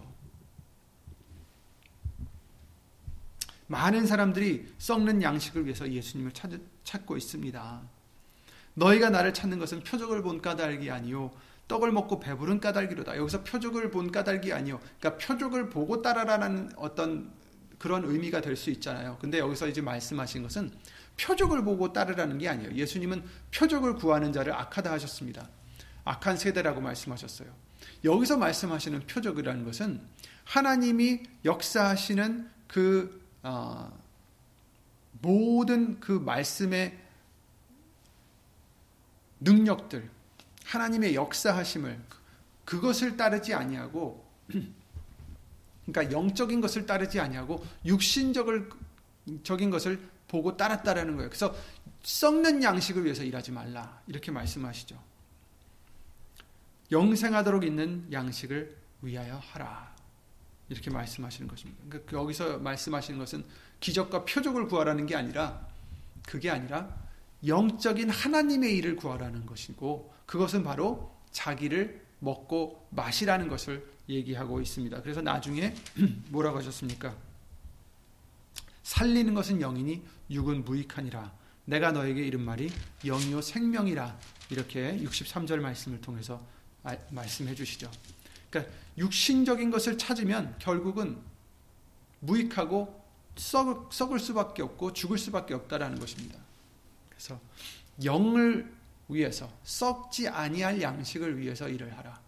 많은 3.67 4.07
사람들이 4.07 4.73
썩는 4.77 5.23
양식을 5.23 5.65
위해서 5.65 5.91
예수님을 5.91 6.33
찾, 6.33 6.51
찾고 6.85 7.17
있습니다. 7.17 7.83
너희가 8.75 9.09
나를 9.09 9.33
찾는 9.33 9.59
것은 9.59 9.83
표적을 9.85 10.23
본 10.23 10.43
까닭이 10.43 10.91
아니요 10.91 11.31
떡을 11.69 11.93
먹고 11.93 12.21
배부른 12.21 12.61
까닭이로다. 12.61 13.17
여기서 13.17 13.43
표적을 13.43 13.91
본 13.91 14.13
까닭이 14.13 14.53
아니요. 14.53 14.81
그러니까 14.99 15.25
표적을 15.27 15.71
보고 15.71 16.03
따라라는 16.03 16.73
어떤 16.77 17.33
그런 17.79 18.05
의미가 18.05 18.41
될 18.41 18.57
수 18.57 18.71
있잖아요. 18.71 19.19
근데 19.21 19.39
여기서 19.39 19.69
이제 19.69 19.81
말씀하신 19.81 20.43
것은 20.43 20.73
표적을 21.21 21.65
보고 21.65 21.93
따르라는 21.93 22.39
게 22.39 22.49
아니에요. 22.49 22.73
예수님은 22.75 23.25
표적을 23.55 23.95
구하는 23.95 24.33
자를 24.33 24.53
악하다 24.53 24.93
하셨습니다. 24.93 25.49
악한 26.05 26.37
세대라고 26.37 26.81
말씀하셨어요. 26.81 27.49
여기서 28.05 28.37
말씀하시는 28.37 29.07
표적이라는 29.07 29.65
것은 29.65 30.01
하나님이 30.45 31.23
역사하시는 31.45 32.51
그 32.67 33.23
어, 33.43 33.93
모든 35.21 36.01
그 36.01 36.13
말씀의 36.13 36.99
능력들, 39.41 40.11
하나님의 40.65 41.15
역사하심을 41.15 42.01
그것을 42.65 43.17
따르지 43.17 43.55
아니하고 43.55 44.25
그러니까 45.87 46.17
영적인 46.17 46.61
것을 46.61 46.87
따르지 46.87 47.21
아니하고 47.21 47.65
육신적을 47.85 48.71
적인 49.43 49.71
것을 49.71 50.01
보고 50.29 50.57
따랐다라는 50.57 51.17
거예요. 51.17 51.29
그래서 51.29 51.55
썩는 52.03 52.63
양식을 52.63 53.05
위해서 53.05 53.23
일하지 53.23 53.53
말라 53.53 54.03
이렇게 54.07 54.31
말씀하시죠. 54.31 55.01
영생하도록 56.91 57.65
있는 57.65 58.07
양식을 58.13 58.77
위하여 59.03 59.39
하라 59.39 59.95
이렇게 60.69 60.91
말씀하시는 60.91 61.49
것입니다. 61.49 61.83
그러니까 61.89 62.19
여기서 62.19 62.59
말씀하시는 62.59 63.19
것은 63.19 63.45
기적과 63.81 64.25
표적을 64.25 64.67
구하라는 64.67 65.07
게 65.07 65.15
아니라 65.15 65.67
그게 66.27 66.51
아니라 66.51 67.04
영적인 67.47 68.11
하나님의 68.11 68.77
일을 68.77 68.97
구하라는 68.97 69.47
것이고 69.47 70.13
그것은 70.27 70.63
바로 70.63 71.15
자기를 71.31 72.03
먹고 72.21 72.87
마시라는 72.91 73.49
것을 73.49 73.87
얘기하고 74.09 74.61
있습니다. 74.61 75.03
그래서 75.03 75.21
나중에 75.21 75.75
뭐라고 76.29 76.59
하셨습니까? 76.59 77.15
살리는 78.83 79.35
것은 79.35 79.59
영이니 79.61 80.03
육은 80.31 80.65
무익하니라. 80.65 81.33
내가 81.67 81.93
너에게 81.93 82.25
이른 82.25 82.41
말이 82.41 82.71
영이요 83.05 83.41
생명이라. 83.41 84.19
이렇게 84.51 84.99
63절 84.99 85.61
말씀을 85.61 86.01
통해서 86.01 86.45
말씀해 87.11 87.55
주시죠. 87.55 87.91
그러니까 88.51 88.73
육신적인 88.99 89.71
것을 89.71 89.97
찾으면 89.99 90.57
결국은 90.59 91.19
무익하고 92.21 93.03
썩을, 93.37 93.77
썩을 93.91 94.21
수밖에 94.21 94.63
없고 94.63 94.93
죽을 94.93 95.19
수밖에 95.19 95.55
없다라는 95.55 95.99
것입니다. 95.99 96.39
그래서 97.17 97.41
영을 98.05 98.73
위해서 99.09 99.51
썩지 99.63 100.29
아니할 100.29 100.81
양식을 100.81 101.39
위해서 101.39 101.69
일을 101.69 101.97
하라. 101.97 102.21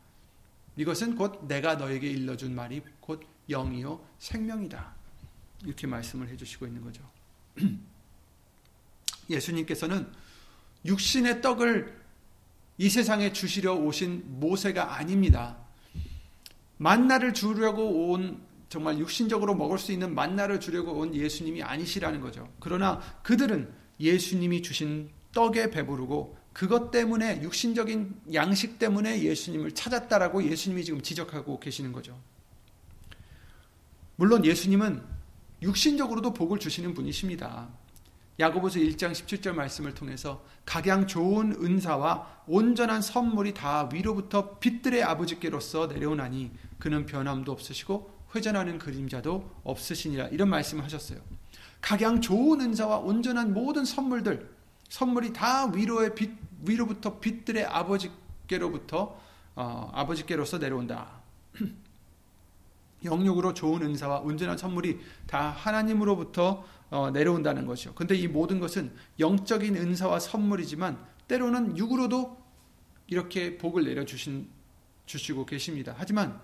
이것은 0.77 1.16
곧 1.16 1.46
내가 1.46 1.75
너에게 1.75 2.09
일러준 2.09 2.55
말이 2.55 2.83
곧 3.01 3.22
영이요 3.49 4.05
생명이다. 4.18 4.94
이렇게 5.64 5.87
말씀을 5.87 6.29
해주시고 6.29 6.66
있는 6.66 6.83
거죠. 6.83 7.03
예수님께서는 9.31 10.11
육신의 10.85 11.40
떡을 11.40 12.07
이 12.79 12.90
세상에 12.90 13.33
주시려 13.33 13.75
오신 13.75 14.38
모세가 14.40 14.96
아닙니다. 14.96 15.57
만나를 16.77 17.33
주려고 17.33 18.11
온 18.11 18.44
정말 18.68 18.99
육신적으로 18.99 19.55
먹을 19.55 19.79
수 19.79 19.92
있는 19.92 20.14
만나를 20.14 20.61
주려고 20.61 20.92
온 20.92 21.14
예수님이 21.14 21.62
아니시라는 21.62 22.20
거죠. 22.20 22.53
그러나 22.61 23.01
그들은 23.22 23.72
예수님이 24.01 24.63
주신 24.63 25.11
떡에 25.33 25.71
배부르고 25.71 26.37
그것 26.53 26.91
때문에 26.91 27.43
육신적인 27.43 28.23
양식 28.33 28.79
때문에 28.79 29.23
예수님을 29.23 29.73
찾았다라고 29.73 30.43
예수님이 30.43 30.85
지금 30.85 31.03
지적하고 31.03 31.61
계시는 31.61 31.93
거죠. 31.93 32.19
물론 34.17 34.45
예수님은 34.45 35.03
육신적으로도 35.63 36.33
복을 36.33 36.59
주시는 36.59 36.95
분이십니다. 36.95 37.69
야고보서 38.39 38.79
1장 38.79 39.13
17절 39.13 39.53
말씀을 39.53 39.95
통해서 39.95 40.45
각양 40.65 41.07
좋은 41.07 41.53
은사와 41.63 42.43
온전한 42.47 43.01
선물이 43.01 43.55
다 43.55 43.89
위로부터 43.93 44.59
빛들의 44.59 45.03
아버지께로서 45.03 45.87
내려오나니 45.87 46.51
그는 46.79 47.07
변함도 47.07 47.51
없으시고 47.53 48.15
회전하는 48.35 48.79
그림자도 48.79 49.61
없으시니라 49.65 50.29
이런 50.29 50.51
말씀을 50.51 50.85
하셨어요. 50.85 51.21
각양 51.81 52.21
좋은 52.21 52.61
은사와 52.61 52.99
온전한 52.99 53.55
모든 53.55 53.85
선물들 53.85 54.55
선물이 54.89 55.33
다 55.33 55.67
위로의 55.67 56.15
빛 56.15 56.31
위로부터 56.65 57.19
빛들의 57.19 57.65
아버지께로부터 57.65 59.21
어, 59.55 59.91
아버지께로서 59.95 60.59
내려온다. 60.59 61.21
영육으로 63.05 63.55
좋은 63.55 63.83
은사와 63.83 64.21
온전한 64.21 64.59
선물이 64.59 65.01
다 65.27 65.51
하나님으로부터 65.51 66.65
어, 66.91 67.11
내려온다는 67.11 67.67
것이요. 67.67 67.95
근데 67.95 68.15
이 68.15 68.29
모든 68.29 68.61
것은 68.61 68.93
영적인 69.19 69.77
은사와 69.77 70.19
선물이지만 70.19 70.99
때로는 71.29 71.77
육으로도 71.77 72.37
이렇게 73.09 73.59
복을 73.59 73.85
내려 73.85 74.05
주신 74.05 74.49
주시고 75.07 75.47
계십니다. 75.47 75.95
하지만 75.97 76.41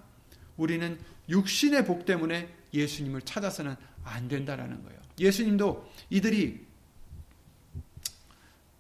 우리는 0.56 0.98
육신의 1.28 1.84
복 1.84 2.04
때문에 2.04 2.48
예수님을 2.72 3.22
찾아서는 3.22 3.76
안 4.04 4.28
된다라는 4.28 4.82
거예요. 4.82 5.00
예수님도 5.18 5.90
이들이 6.10 6.66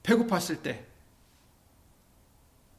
배고팠을 0.02 0.62
때 0.62 0.86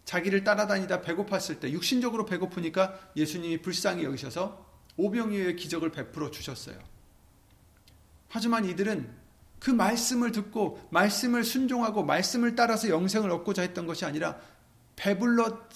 자기를 0.06 0.44
따라다니다 0.44 1.02
배고팠을 1.02 1.60
때 1.60 1.72
육신적으로 1.72 2.26
배고프니까 2.26 3.12
예수님이 3.16 3.62
불쌍히 3.62 4.04
여기셔서 4.04 4.66
오병이어의 4.98 5.56
기적을 5.56 5.92
베풀어 5.92 6.30
주셨어요. 6.30 6.78
하지만 8.30 8.66
이들은 8.66 9.24
그 9.60 9.70
말씀을 9.72 10.32
듣고 10.32 10.86
말씀을 10.92 11.44
순종하고 11.44 12.04
말씀을 12.04 12.56
따라서 12.56 12.90
영생을 12.90 13.32
얻고자 13.32 13.62
했던 13.62 13.88
것이 13.88 14.06
아니라 14.06 14.38
배불렀 14.96 15.70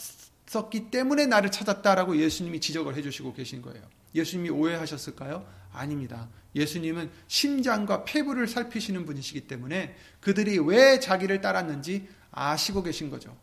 었기 0.56 0.90
때문에 0.92 1.26
나를 1.26 1.52
찾았다라고 1.52 2.18
예수님이 2.18 2.62
지적을 2.62 2.96
해주시고 2.96 3.34
계신 3.34 3.62
거예요. 3.62 3.82
예수님이 4.16 4.50
오해하셨을까요? 4.50 5.46
아닙니다. 5.74 6.30
예수님은 6.56 7.12
심장과 7.28 8.06
폐부를 8.06 8.48
살피시는 8.48 9.06
분이시기 9.06 9.42
때문에 9.48 9.96
그들이 10.22 10.58
왜 10.60 11.00
자기를 11.00 11.42
따랐는지 11.42 12.08
아시고 12.32 12.84
계신 12.84 13.10
거죠. 13.10 13.36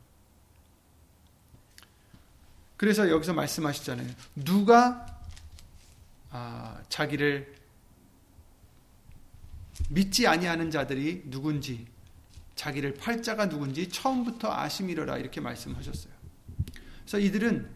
그래서 2.77 3.09
여기서 3.09 3.35
말씀하시잖아요. 3.35 4.09
누가 4.37 5.07
아, 6.31 6.83
자기를 6.89 7.55
믿지 9.91 10.27
아니하는 10.27 10.71
자들이 10.71 11.23
누군지 11.27 11.87
자기를 12.57 12.95
팔자가 12.95 13.49
누군지 13.49 13.89
처음부터 13.89 14.53
아심이러라 14.53 15.19
이렇게 15.19 15.41
말씀하셨어요. 15.41 16.14
그래서 17.05 17.19
이들은 17.19 17.69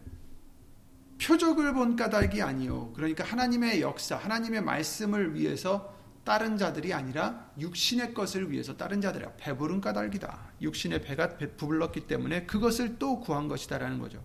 표적을 1.21 1.73
본 1.73 1.95
까닭이 1.95 2.41
아니요. 2.41 2.91
그러니까 2.93 3.23
하나님의 3.23 3.81
역사, 3.81 4.15
하나님의 4.15 4.61
말씀을 4.61 5.35
위해서 5.35 5.95
다른 6.23 6.57
자들이 6.57 6.93
아니라 6.93 7.51
육신의 7.59 8.13
것을 8.13 8.51
위해서 8.51 8.77
다른 8.77 9.01
자들이야. 9.01 9.33
배부른 9.37 9.81
까닭이다. 9.81 10.51
육신의 10.61 11.01
배가 11.01 11.37
부불렀기 11.37 12.07
때문에 12.07 12.45
그것을 12.45 12.99
또 12.99 13.19
구한 13.19 13.47
것이다라는 13.47 13.99
거죠. 13.99 14.23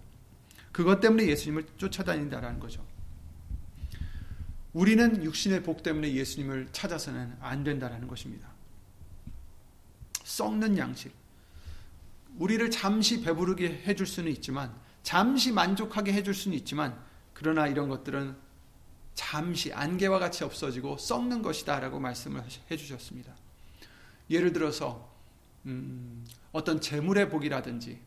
그것 0.71 1.01
때문에 1.01 1.27
예수님을 1.29 1.67
쫓아다닌다라는 1.77 2.61
거죠. 2.61 2.85
우리는 4.73 5.23
육신의 5.23 5.63
복 5.63 5.83
때문에 5.83 6.13
예수님을 6.13 6.69
찾아서는 6.73 7.37
안 7.41 7.63
된다라는 7.63 8.09
것입니다. 8.09 8.49
썩는 10.25 10.77
양식. 10.79 11.13
우리를 12.39 12.69
잠시 12.71 13.23
배부르게 13.23 13.85
해줄 13.87 14.07
수는 14.07 14.33
있지만, 14.33 14.75
잠시 15.05 15.53
만족하게 15.53 16.13
해줄 16.13 16.35
수는 16.35 16.57
있지만, 16.59 17.01
그러나 17.33 17.69
이런 17.69 17.89
것들은 17.89 18.37
잠시 19.15 19.73
안개와 19.73 20.19
같이 20.19 20.43
없어지고 20.43 20.99
썩는 20.99 21.43
것이다 21.43 21.79
라고 21.79 22.01
말씀을 22.01 22.43
해주셨습니다. 22.71 23.33
예를 24.31 24.53
들어서 24.53 25.13
음, 25.67 26.27
어떤 26.53 26.81
재물의 26.81 27.31
복이라든지 27.31 28.01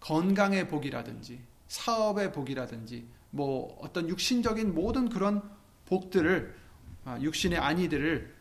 건강의 0.00 0.68
복이라든지 0.68 1.40
사업의 1.68 2.32
복이라든지 2.32 3.06
뭐 3.30 3.78
어떤 3.80 4.08
육신적인 4.08 4.74
모든 4.74 5.08
그런 5.08 5.42
복들을 5.86 6.56
아, 7.04 7.18
육신의 7.20 7.58
안위들을 7.58 8.34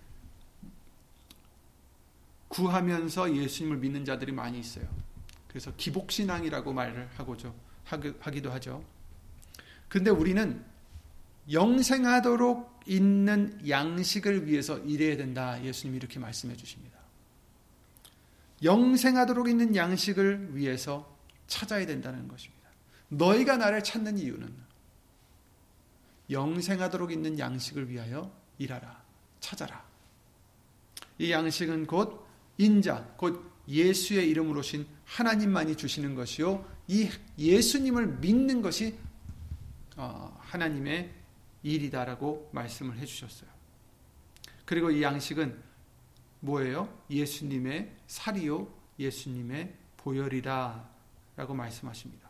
구하면서 2.47 3.35
예수님을 3.35 3.77
믿는 3.77 4.05
자들이 4.05 4.31
많이 4.31 4.59
있어요. 4.59 4.87
그래서 5.47 5.71
기복신앙이라고 5.77 6.73
말을 6.73 7.09
하고죠. 7.15 7.53
하기도 7.89 8.51
하죠. 8.51 8.83
근데 9.87 10.09
우리는 10.09 10.63
영생하도록 11.51 12.81
있는 12.85 13.59
양식을 13.67 14.47
위해서 14.47 14.77
일해야 14.79 15.17
된다. 15.17 15.63
예수님이 15.63 15.97
이렇게 15.97 16.19
말씀해 16.19 16.55
주십니다. 16.55 16.99
영생하도록 18.63 19.49
있는 19.49 19.75
양식을 19.75 20.55
위해서 20.55 21.17
찾아야 21.47 21.85
된다는 21.85 22.27
것입니다. 22.27 22.69
너희가 23.09 23.57
나를 23.57 23.83
찾는 23.83 24.17
이유는 24.19 24.53
영생하도록 26.29 27.11
있는 27.11 27.39
양식을 27.39 27.89
위하여 27.89 28.31
일하라. 28.59 29.01
찾아라. 29.39 29.83
이 31.17 31.31
양식은 31.31 31.87
곧 31.87 32.25
인자, 32.57 33.13
곧 33.17 33.51
예수의 33.67 34.29
이름으로 34.29 34.61
신 34.61 34.85
하나님만이 35.05 35.75
주시는 35.75 36.15
것이요. 36.15 36.78
이 36.89 37.07
예수님을 37.37 38.17
믿는 38.17 38.63
것이 38.63 38.97
어, 39.95 40.35
하나님의 40.39 41.13
일이다라고 41.61 42.49
말씀을 42.51 42.97
해주셨어요. 42.97 43.47
그리고 44.65 44.89
이 44.89 45.03
양식은 45.03 45.55
뭐예요? 46.39 46.91
예수님의 47.11 47.95
살이요, 48.07 48.67
예수님의 48.97 49.71
보혈이다 49.97 50.89
라고 51.35 51.53
말씀하십니다. 51.53 52.27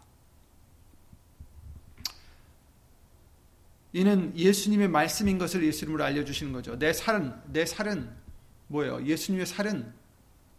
이는 3.93 4.37
예수님의 4.37 4.89
말씀인 4.89 5.37
것을 5.37 5.63
예수님으로 5.63 6.03
알려주시는 6.03 6.51
거죠. 6.51 6.77
내 6.77 6.91
살은, 6.91 7.33
내 7.53 7.65
살은 7.65 8.13
뭐예요? 8.67 9.05
예수님의 9.05 9.45
살은 9.45 9.93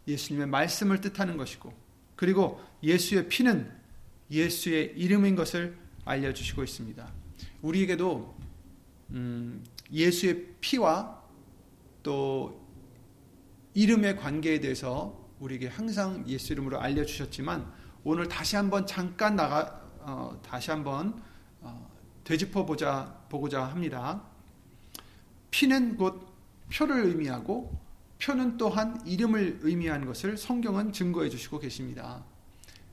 예수님의 0.07 0.47
말씀을 0.47 1.01
뜻하는 1.01 1.37
것이고, 1.37 1.71
그리고 2.15 2.59
예수의 2.81 3.29
피는 3.29 3.80
예수의 4.31 4.93
이름인 4.95 5.35
것을 5.35 5.77
알려주시고 6.05 6.63
있습니다. 6.63 7.11
우리에게도 7.61 8.35
음, 9.11 9.63
예수의 9.91 10.47
피와 10.61 11.21
또 12.01 12.59
이름의 13.73 14.17
관계에 14.17 14.59
대해서 14.59 15.29
우리에게 15.39 15.67
항상 15.67 16.23
예수 16.27 16.53
이름으로 16.53 16.79
알려주셨지만 16.79 17.71
오늘 18.03 18.27
다시 18.27 18.55
한번 18.55 18.87
잠깐 18.87 19.35
나가 19.35 19.81
어, 19.99 20.39
다시 20.43 20.71
한번 20.71 21.21
어, 21.59 21.89
되짚어 22.23 22.65
보자 22.65 23.21
보고자 23.29 23.63
합니다. 23.65 24.23
피는 25.51 25.97
곧 25.97 26.27
표를 26.73 27.05
의미하고 27.05 27.79
표는 28.21 28.57
또한 28.57 29.01
이름을 29.05 29.59
의미하는 29.61 30.07
것을 30.07 30.37
성경은 30.37 30.93
증거해 30.93 31.29
주시고 31.29 31.59
계십니다. 31.59 32.23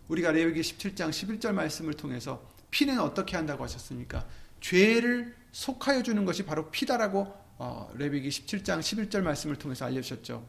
우리가 0.09 0.33
레위기 0.33 0.61
17장 0.61 1.11
11절 1.11 1.53
말씀을 1.53 1.95
통해서 1.95 2.43
피는 2.71 2.99
어떻게 3.01 3.37
한다고 3.37 3.65
하셨습니까? 3.65 4.27
죄를 4.61 5.37
속하여 5.53 6.03
주는 6.03 6.25
것이 6.25 6.45
바로 6.45 6.71
피다라고 6.71 7.35
어, 7.59 7.91
레위기 7.97 8.29
17장 8.29 8.81
11절 8.81 9.23
말씀을 9.23 9.57
통해서 9.57 9.85
알려주셨죠. 9.85 10.49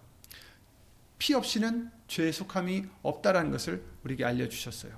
피 1.17 1.33
없이는 1.33 1.91
죄의 2.07 2.31
속함이 2.31 2.85
없다라는 3.01 3.51
것을 3.51 3.83
우리에게 4.03 4.25
알려주셨어요. 4.25 4.97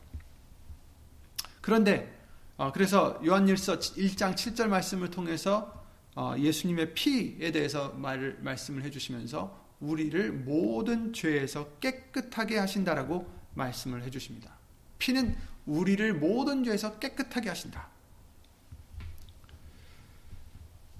그런데 1.61 2.19
어, 2.57 2.71
그래서 2.71 3.19
요한일서 3.25 3.79
1장 3.79 4.35
7절 4.35 4.67
말씀을 4.67 5.09
통해서 5.09 5.81
어, 6.15 6.35
예수님의 6.37 6.93
피에 6.93 7.51
대해서 7.51 7.89
말, 7.89 8.37
말씀을 8.41 8.83
해주시면서 8.83 9.59
우리를 9.79 10.31
모든 10.31 11.13
죄에서 11.13 11.69
깨끗하게 11.79 12.57
하신다라고 12.57 13.40
말씀을 13.53 14.03
해주십니다. 14.03 14.51
피는 14.99 15.35
우리를 15.65 16.13
모든 16.13 16.63
죄에서 16.63 16.99
깨끗하게 16.99 17.49
하신다. 17.49 17.87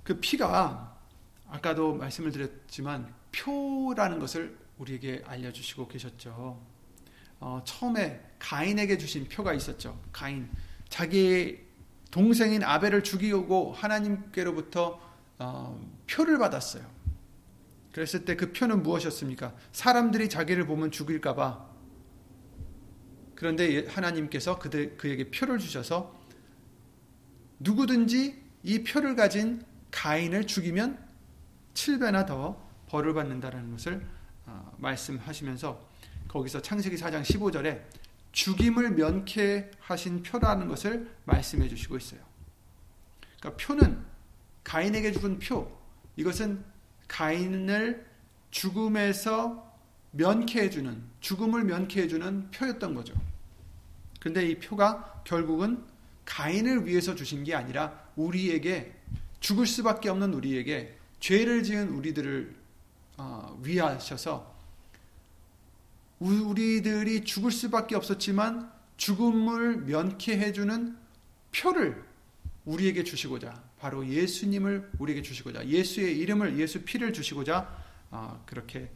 그 0.04 0.20
피가 0.20 0.98
아까도 1.50 1.94
말씀을 1.94 2.32
드렸지만 2.32 3.14
표라는 3.32 4.20
것을 4.20 4.58
우리에게 4.78 5.24
알려주시고 5.26 5.88
계셨죠. 5.88 6.60
어, 7.40 7.62
처음에 7.66 8.22
가인에게 8.40 8.98
주신 8.98 9.28
표가 9.28 9.54
있었죠. 9.54 10.00
가인 10.12 10.50
자기 10.90 11.60
동생인 12.10 12.64
아벨을 12.64 13.04
죽이고 13.04 13.74
하나님께로부터 13.74 15.00
어, 15.40 15.90
표를 16.10 16.38
받았어요. 16.38 16.86
그랬을 17.94 18.26
때 18.26 18.36
그 18.36 18.54
표는 18.54 18.84
무엇이었습니까? 18.84 19.54
사람들이 19.72 20.30
자기를 20.30 20.66
보면 20.66 20.92
죽일까봐. 20.92 21.71
그런데 23.42 23.88
하나님께서 23.88 24.60
그들, 24.60 24.98
그에게 24.98 25.32
표를 25.32 25.58
주셔서 25.58 26.16
누구든지 27.58 28.40
이 28.62 28.84
표를 28.84 29.16
가진 29.16 29.66
가인을 29.90 30.46
죽이면 30.46 31.04
7배나 31.74 32.28
더 32.28 32.64
벌을 32.88 33.16
받는다는 33.16 33.72
것을 33.72 34.06
어, 34.46 34.72
말씀하시면서 34.78 35.90
거기서 36.28 36.62
창세기 36.62 36.98
4장 36.98 37.24
15절에 37.24 37.82
죽임을 38.32 38.92
면케하신 38.92 40.22
표라는 40.22 40.68
것을 40.68 41.10
말씀해 41.26 41.68
주시고 41.68 41.98
있어요. 41.98 42.22
그러니까 43.40 43.66
표는 43.66 44.06
가인에게 44.64 45.14
죽은 45.14 45.40
표 45.40 45.76
이것은 46.16 46.64
가인을 47.08 48.06
죽음에서 48.52 49.76
면케해 50.12 50.70
주는 50.70 51.02
죽음을 51.22 51.64
면케해 51.64 52.08
주는 52.08 52.52
표였던 52.52 52.94
거죠. 52.94 53.31
근데 54.22 54.48
이 54.48 54.60
표가 54.60 55.24
결국은 55.26 55.84
가인을 56.26 56.86
위해서 56.86 57.16
주신 57.16 57.44
게 57.44 57.56
아니라 57.56 58.08
우리에게 58.16 58.94
죽을 59.40 59.66
수밖에 59.66 60.10
없는 60.10 60.36
우리에게 60.36 60.96
죄를 61.20 61.64
지은 61.64 61.90
우리들을 61.90 62.56
어, 63.18 63.60
위하셔서 63.64 64.56
우리들이 66.20 67.24
죽을 67.24 67.52
수밖에 67.52 67.96
없었지만 67.96 68.72
죽음을 68.98 69.78
면케해 69.86 70.54
주는 70.54 70.96
표를 71.52 72.04
우리에게 72.66 73.04
주시고자 73.04 73.64
바로 73.80 74.08
예수님을 74.08 74.92
우리에게 75.00 75.24
주시고자 75.24 75.66
예수의 75.66 76.20
이름을 76.20 76.60
예수 76.60 76.84
피를 76.84 77.12
주시고자 77.12 77.84
어, 78.12 78.44
그렇게 78.46 78.92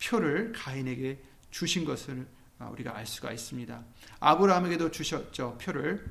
표를 0.00 0.52
가인에게 0.52 1.18
주신 1.50 1.84
것을 1.84 2.20
어, 2.20 2.41
우리가 2.70 2.96
알 2.96 3.06
수가 3.06 3.32
있습니다. 3.32 3.84
아브라함에게도 4.20 4.90
주셨죠 4.90 5.58
표를 5.58 6.04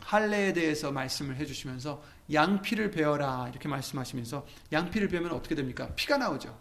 할례에 0.00 0.52
대해서 0.52 0.90
말씀을 0.90 1.36
해주시면서 1.36 2.02
양피를 2.32 2.90
베어라 2.90 3.48
이렇게 3.50 3.68
말씀하시면서 3.68 4.46
양피를 4.72 5.08
베면 5.08 5.32
어떻게 5.32 5.54
됩니까? 5.54 5.90
피가 5.96 6.16
나오죠. 6.16 6.58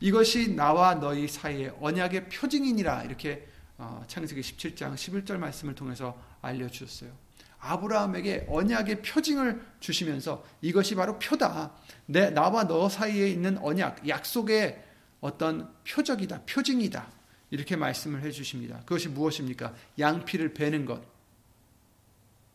이것이 0.00 0.54
나와 0.54 0.94
너희 0.94 1.28
사이의 1.28 1.76
언약의 1.80 2.28
표징이니라 2.28 3.04
이렇게 3.04 3.46
어, 3.76 4.02
창세기 4.06 4.40
17장 4.40 4.94
11절 4.94 5.36
말씀을 5.38 5.74
통해서 5.74 6.18
알려주셨어요. 6.40 7.10
아브라함에게 7.58 8.46
언약의 8.48 9.02
표징을 9.02 9.64
주시면서 9.80 10.44
이것이 10.60 10.94
바로 10.94 11.18
표다. 11.18 11.72
내 12.06 12.30
나와 12.30 12.66
너 12.66 12.88
사이에 12.88 13.28
있는 13.28 13.56
언약, 13.58 14.06
약속의 14.06 14.84
어떤 15.20 15.72
표적이다, 15.88 16.42
표징이다. 16.42 17.06
이렇게 17.54 17.76
말씀을 17.76 18.22
해 18.22 18.32
주십니다. 18.32 18.80
그것이 18.80 19.08
무엇입니까? 19.08 19.76
양피를 19.96 20.54
베는 20.54 20.86
것. 20.86 21.00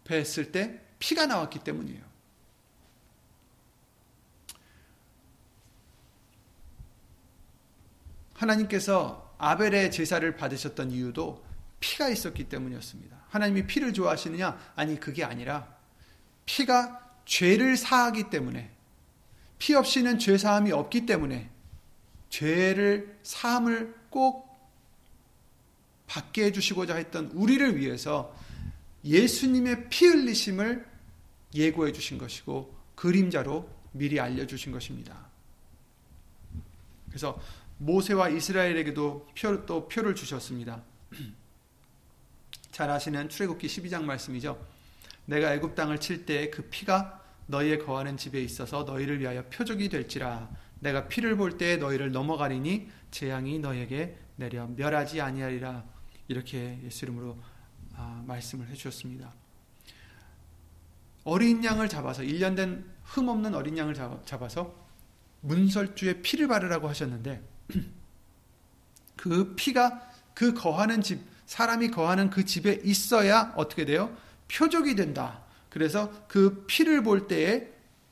뱄을 0.04 0.52
때 0.52 0.82
피가 1.00 1.26
나왔기 1.26 1.60
때문이에요. 1.60 2.04
하나님께서 8.34 9.34
아벨의 9.38 9.90
제사를 9.90 10.36
받으셨던 10.36 10.92
이유도 10.92 11.46
피가 11.80 12.10
있었기 12.10 12.50
때문이었습니다. 12.50 13.18
하나님이 13.30 13.68
피를 13.68 13.94
좋아하시느냐? 13.94 14.74
아니, 14.76 15.00
그게 15.00 15.24
아니라 15.24 15.78
피가 16.46 17.22
죄를 17.24 17.78
사하기 17.78 18.30
때문에 18.30 18.70
피 19.60 19.76
없이는 19.76 20.20
죄 20.20 20.38
사함이 20.38 20.74
없기 20.74 21.06
때문에 21.06 21.50
죄를 22.28 23.18
사함을 23.24 23.96
꼭 24.10 24.49
받게 26.10 26.46
해주시고자 26.46 26.96
했던 26.96 27.28
우리를 27.34 27.78
위해서 27.78 28.36
예수님의 29.06 29.90
피 29.90 30.08
흘리심을 30.08 30.86
예고해 31.54 31.92
주신 31.94 32.18
것이고 32.18 32.76
그림자로 32.96 33.70
미리 33.92 34.20
알려주신 34.20 34.72
것입니다. 34.72 35.30
그래서 37.08 37.40
모세와 37.78 38.30
이스라엘에게도 38.30 39.28
표, 39.40 39.66
또 39.66 39.88
표를 39.88 40.16
주셨습니다. 40.16 40.84
잘 42.72 42.90
아시는 42.90 43.30
출애굽기 43.30 43.68
12장 43.68 44.04
말씀이죠. 44.04 44.60
내가 45.26 45.54
애굽 45.54 45.76
땅을 45.76 46.00
칠 46.00 46.26
때 46.26 46.50
그 46.50 46.64
피가 46.70 47.24
너희의 47.48 47.80
거하는 47.80 48.18
집에 48.18 48.42
있어서 48.42 48.84
너희를 48.84 49.20
위하여 49.20 49.44
표적이 49.46 49.90
될지라 49.90 50.50
내가 50.82 51.08
피를 51.08 51.36
볼 51.36 51.58
때 51.58 51.78
너희를 51.78 52.12
넘어가리니 52.12 52.90
재앙이 53.12 53.60
너희에게 53.60 54.18
내려 54.36 54.68
멸하지 54.68 55.20
아니하리라 55.22 55.84
이렇게 56.30 56.80
예수 56.86 57.04
이름으로 57.04 57.38
아, 57.96 58.24
말씀을 58.26 58.70
해주셨습니다. 58.70 59.34
어린 61.26 61.62
양을 61.64 61.90
잡아서 61.90 62.22
1년 62.22 62.56
된 62.56 63.00
흠 63.10 63.28
없는 63.28 63.56
어린 63.56 63.78
양을 63.78 63.96
잡아서 64.26 64.74
문설주에 65.42 66.22
피를 66.22 66.48
바르라고 66.48 66.88
하셨는데 66.90 67.42
그 69.16 69.56
피가 69.56 70.10
그 70.34 70.54
거하는 70.54 71.02
집 71.02 71.22
사람이 71.46 71.90
거하는 71.90 72.30
그 72.30 72.46
집에 72.46 72.80
있어야 72.84 73.54
어떻게 73.56 73.86
돼요? 73.86 74.16
표적이 74.48 74.96
된다. 74.96 75.44
그래서 75.70 76.12
그 76.28 76.66
피를 76.68 77.02
볼 77.02 77.28
때에 77.28 77.68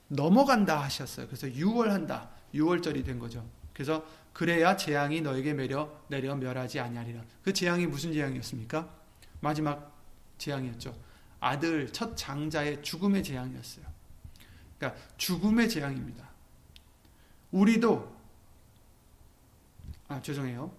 넘어간다 0.08 0.82
하셨어요. 0.82 1.28
그래서 1.28 1.48
6월한다. 1.48 2.30
6월절이 2.56 3.06
된 3.06 3.20
거죠. 3.20 3.48
그래서 3.74 4.04
그래야 4.38 4.78
재앙이 4.78 5.22
너에게 5.22 5.54
내려 5.54 5.92
내려 6.10 6.36
멸하지 6.36 6.80
아니하리라. 6.80 7.24
그 7.42 7.52
재앙이 7.52 7.88
무슨 7.88 8.14
재앙이었습니까? 8.14 8.88
마지막 9.40 10.00
재앙이었죠. 10.38 10.96
아들 11.40 11.92
첫 11.92 12.16
장자의 12.16 12.84
죽음의 12.84 13.24
재앙이었어요. 13.24 13.84
그러니까 14.78 15.02
죽음의 15.18 15.68
재앙입니다. 15.68 16.30
우리도 17.50 18.16
아 20.08 20.22
죄송해요. 20.22 20.72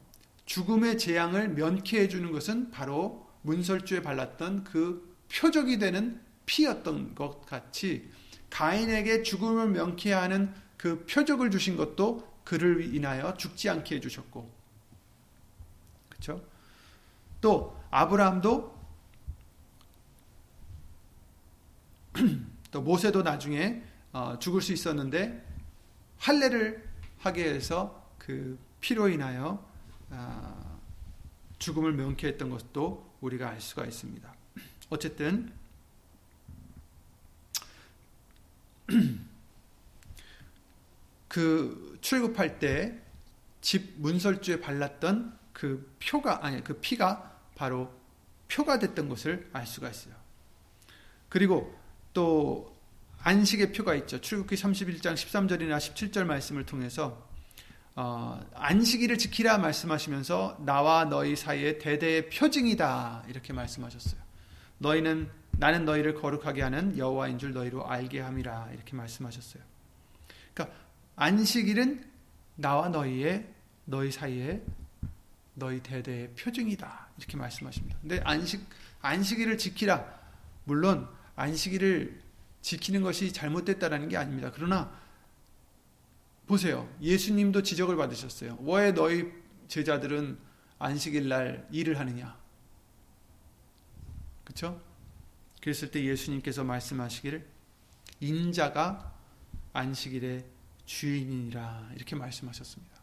죽음의 0.46 0.96
재앙을 0.96 1.48
면케해 1.48 2.06
주는 2.06 2.30
것은 2.30 2.70
바로 2.70 3.28
문설주에 3.42 4.02
발랐던 4.02 4.62
그 4.62 5.18
표적이 5.32 5.80
되는 5.80 6.20
피였던 6.46 7.16
것 7.16 7.44
같이 7.44 8.08
가인에게 8.50 9.24
죽음을 9.24 9.70
명케하는 9.70 10.54
그 10.76 11.04
표적을 11.06 11.50
주신 11.50 11.76
것도 11.76 12.27
그를 12.48 12.94
인하여 12.94 13.36
죽지 13.36 13.68
않게 13.68 13.96
해주셨고, 13.96 14.50
그렇죠? 16.08 16.42
또 17.42 17.78
아브라함도 17.90 18.78
또 22.72 22.80
모세도 22.80 23.20
나중에 23.20 23.82
어, 24.14 24.38
죽을 24.38 24.62
수 24.62 24.72
있었는데 24.72 25.46
할례를 26.16 26.88
하게 27.18 27.52
해서 27.52 28.10
그 28.16 28.58
피로 28.80 29.10
인하여 29.10 29.62
아, 30.08 30.78
죽음을 31.58 31.92
명쾌했던 31.92 32.48
것도 32.48 33.14
우리가 33.20 33.50
알 33.50 33.60
수가 33.60 33.84
있습니다. 33.84 34.34
어쨌든 34.88 35.52
그 41.28 41.87
출국할 42.00 42.58
때 42.58 43.08
집 43.60 43.94
문설주에 43.98 44.60
발랐던 44.60 45.36
그 45.52 45.96
표가 46.02 46.44
아니 46.44 46.62
그 46.62 46.78
피가 46.80 47.38
바로 47.54 47.92
표가 48.48 48.78
됐던 48.78 49.08
것을 49.08 49.50
알 49.52 49.66
수가 49.66 49.90
있어요. 49.90 50.14
그리고 51.28 51.76
또 52.14 52.76
안식의 53.20 53.72
표가 53.72 53.94
있죠. 53.96 54.20
출국기 54.20 54.54
31장 54.54 55.14
13절이나 55.14 55.76
17절 55.76 56.24
말씀을 56.24 56.64
통해서 56.64 57.26
어, 57.96 58.40
안식일을 58.54 59.18
지키라 59.18 59.58
말씀하시면서 59.58 60.58
나와 60.64 61.04
너희 61.04 61.34
사이에 61.34 61.78
대대의 61.78 62.30
표징이다 62.30 63.24
이렇게 63.28 63.52
말씀하셨어요. 63.52 64.20
너희는 64.78 65.28
나는 65.50 65.84
너희를 65.84 66.14
거룩하게 66.14 66.62
하는 66.62 66.96
여호와인 66.96 67.38
줄 67.38 67.52
너희로 67.52 67.88
알게 67.88 68.20
함이라 68.20 68.70
이렇게 68.72 68.94
말씀하셨어요. 68.94 69.62
그러니까 70.54 70.78
안식일은 71.18 72.08
나와 72.54 72.88
너희의 72.88 73.52
너희 73.84 74.12
사이에 74.12 74.62
너희 75.54 75.82
대대의 75.82 76.30
표징이다 76.34 77.08
이렇게 77.18 77.36
말씀하십니다. 77.36 77.98
근데 78.00 78.20
안식 78.24 78.64
안식일을 79.02 79.58
지키라 79.58 80.06
물론 80.64 81.08
안식일을 81.34 82.20
지키는 82.60 83.02
것이 83.02 83.32
잘못됐다라는 83.32 84.08
게 84.08 84.16
아닙니다. 84.16 84.52
그러나 84.54 84.96
보세요. 86.46 86.88
예수님도 87.00 87.62
지적을 87.62 87.96
받으셨어요. 87.96 88.56
왜 88.62 88.92
너희 88.92 89.32
제자들은 89.66 90.38
안식일 90.78 91.28
날 91.28 91.66
일을 91.72 91.98
하느냐? 91.98 92.38
그렇죠? 94.44 94.80
그랬을 95.60 95.90
때 95.90 96.04
예수님께서 96.04 96.62
말씀하시기를 96.62 97.44
인자가 98.20 99.12
안식일의 99.72 100.57
주인이라 100.88 101.90
이렇게 101.96 102.16
말씀하셨습니다. 102.16 102.96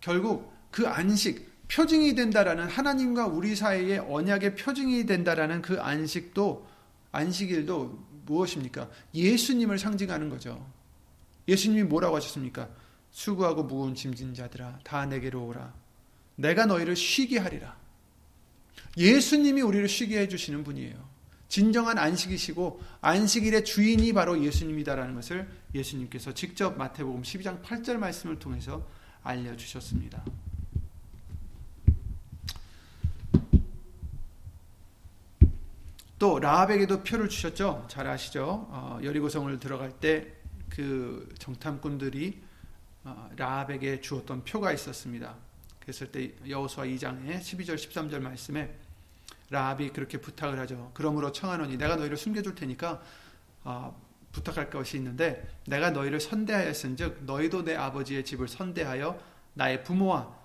결국 0.00 0.52
그 0.70 0.86
안식 0.86 1.66
표징이 1.66 2.14
된다라는 2.14 2.68
하나님과 2.68 3.26
우리 3.26 3.56
사이의 3.56 3.98
언약의 3.98 4.54
표징이 4.54 5.04
된다라는 5.04 5.60
그 5.60 5.80
안식도 5.80 6.66
안식일도 7.10 8.06
무엇입니까? 8.26 8.88
예수님을 9.12 9.78
상징하는 9.78 10.28
거죠. 10.28 10.70
예수님이 11.48 11.82
뭐라고 11.82 12.16
하셨습니까? 12.16 12.68
수고하고 13.10 13.64
무거운 13.64 13.94
짐진 13.94 14.34
자들아 14.34 14.78
다 14.84 15.04
내게로 15.04 15.46
오라. 15.46 15.74
내가 16.36 16.66
너희를 16.66 16.94
쉬게 16.94 17.38
하리라. 17.38 17.76
예수님이 18.96 19.62
우리를 19.62 19.88
쉬게 19.88 20.20
해 20.20 20.28
주시는 20.28 20.62
분이에요. 20.62 21.07
진정한 21.48 21.98
안식이시고 21.98 22.80
안식일의 23.00 23.64
주인이 23.64 24.12
바로 24.12 24.42
예수님이다라는 24.42 25.14
것을 25.14 25.48
예수님께서 25.74 26.34
직접 26.34 26.76
마태복음 26.76 27.22
12장 27.22 27.62
8절 27.62 27.96
말씀을 27.96 28.38
통해서 28.38 28.86
알려 29.22 29.56
주셨습니다. 29.56 30.24
또 36.18 36.38
라합에게도 36.40 37.04
표를 37.04 37.28
주셨죠. 37.28 37.86
잘 37.88 38.08
아시죠? 38.08 38.66
어, 38.70 38.98
여리고성을 39.02 39.58
들어갈 39.58 39.92
때 39.92 40.38
그 40.68 41.28
정탐꾼들이 41.38 42.40
어, 43.04 43.28
라합에게 43.36 44.00
주었던 44.00 44.44
표가 44.44 44.72
있었습니다. 44.72 45.34
그랬을 45.80 46.12
때 46.12 46.32
여호수아 46.48 46.84
2장에 46.84 47.40
12절 47.40 47.76
13절 47.76 48.20
말씀에 48.20 48.72
라합이 49.50 49.90
그렇게 49.90 50.18
부탁을 50.18 50.58
하죠. 50.60 50.90
그러므로 50.94 51.32
청하노니 51.32 51.76
내가 51.78 51.96
너희를 51.96 52.16
숨겨줄 52.16 52.54
테니까 52.54 53.00
어, 53.64 54.00
부탁할 54.32 54.70
것이 54.70 54.96
있는데 54.98 55.48
내가 55.66 55.90
너희를 55.90 56.20
선대하였은즉 56.20 57.24
너희도 57.24 57.64
내 57.64 57.74
아버지의 57.74 58.24
집을 58.24 58.48
선대하여 58.48 59.18
나의 59.54 59.84
부모와 59.84 60.36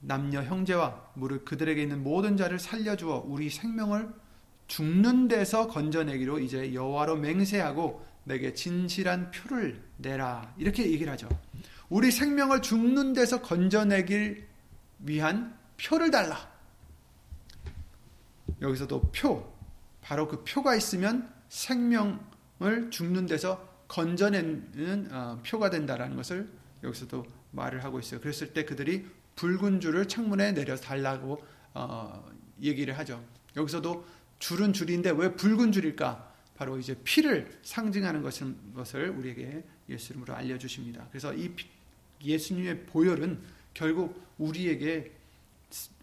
남녀 0.00 0.42
형제와 0.42 1.10
무릇 1.14 1.44
그들에게 1.44 1.82
있는 1.82 2.02
모든 2.02 2.36
자를 2.36 2.58
살려주어 2.58 3.24
우리 3.26 3.50
생명을 3.50 4.12
죽는 4.68 5.28
데서 5.28 5.66
건져내기로 5.68 6.38
이제 6.40 6.74
여호와로 6.74 7.16
맹세하고 7.16 8.06
내게 8.24 8.52
진실한 8.52 9.30
표를 9.30 9.82
내라 9.96 10.54
이렇게 10.58 10.90
얘기를 10.90 11.10
하죠. 11.12 11.28
우리 11.88 12.10
생명을 12.10 12.60
죽는 12.60 13.14
데서 13.14 13.40
건져내길 13.40 14.46
위한 15.00 15.56
표를 15.82 16.10
달라. 16.10 16.57
여기서도 18.60 19.12
표, 19.12 19.52
바로 20.00 20.28
그 20.28 20.44
표가 20.44 20.74
있으면 20.76 21.32
생명을 21.48 22.90
죽는 22.90 23.26
데서 23.26 23.66
건져내는 23.88 25.08
어, 25.10 25.40
표가 25.46 25.70
된다라는 25.70 26.16
것을 26.16 26.48
여기서도 26.82 27.26
말을 27.52 27.82
하고 27.84 27.98
있어요. 27.98 28.20
그랬을 28.20 28.52
때 28.52 28.64
그들이 28.64 29.06
붉은 29.36 29.80
줄을 29.80 30.06
창문에 30.06 30.52
내려 30.52 30.76
달라고 30.76 31.42
어, 31.74 32.24
얘기를 32.60 32.96
하죠. 32.98 33.24
여기서도 33.56 34.04
줄은 34.38 34.72
줄인데 34.72 35.10
왜 35.10 35.34
붉은 35.34 35.72
줄일까? 35.72 36.28
바로 36.54 36.76
이제 36.76 36.96
피를 37.04 37.56
상징하는 37.62 38.22
것을 38.74 39.10
우리에게 39.10 39.64
예수 39.88 40.12
이름으로 40.12 40.34
알려주십니다. 40.34 41.06
그래서 41.08 41.32
이 41.32 41.52
예수님의 42.22 42.86
보혈은 42.86 43.40
결국 43.74 44.20
우리에게 44.38 45.12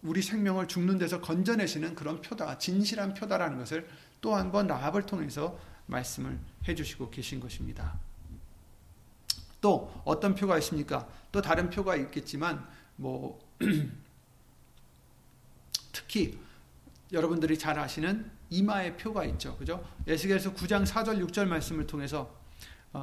우리 0.02 0.22
생명을 0.22 0.68
죽는 0.68 0.98
데서 0.98 1.20
건져내시는 1.20 1.94
그런 1.94 2.20
표다, 2.20 2.58
진실한 2.58 3.14
표다라는 3.14 3.58
것을 3.58 3.88
또 4.20 4.34
한 4.34 4.50
번 4.50 4.66
라합을 4.66 5.06
통해서 5.06 5.58
말씀을 5.86 6.38
해주시고 6.66 7.10
계신 7.10 7.40
것입니다. 7.40 7.98
또 9.60 9.92
어떤 10.04 10.34
표가 10.34 10.58
있습니까? 10.58 11.08
또 11.32 11.40
다른 11.42 11.70
표가 11.70 11.96
있겠지만 11.96 12.66
뭐 12.96 13.38
특히 15.92 16.38
여러분들이 17.12 17.58
잘 17.58 17.78
아시는 17.78 18.30
이마의 18.50 18.96
표가 18.96 19.24
있죠. 19.26 19.56
그죠? 19.56 19.84
에스겔서 20.06 20.54
9장 20.54 20.86
4절 20.86 21.24
6절 21.26 21.46
말씀을 21.46 21.86
통해서 21.86 22.22
어, 22.22 22.45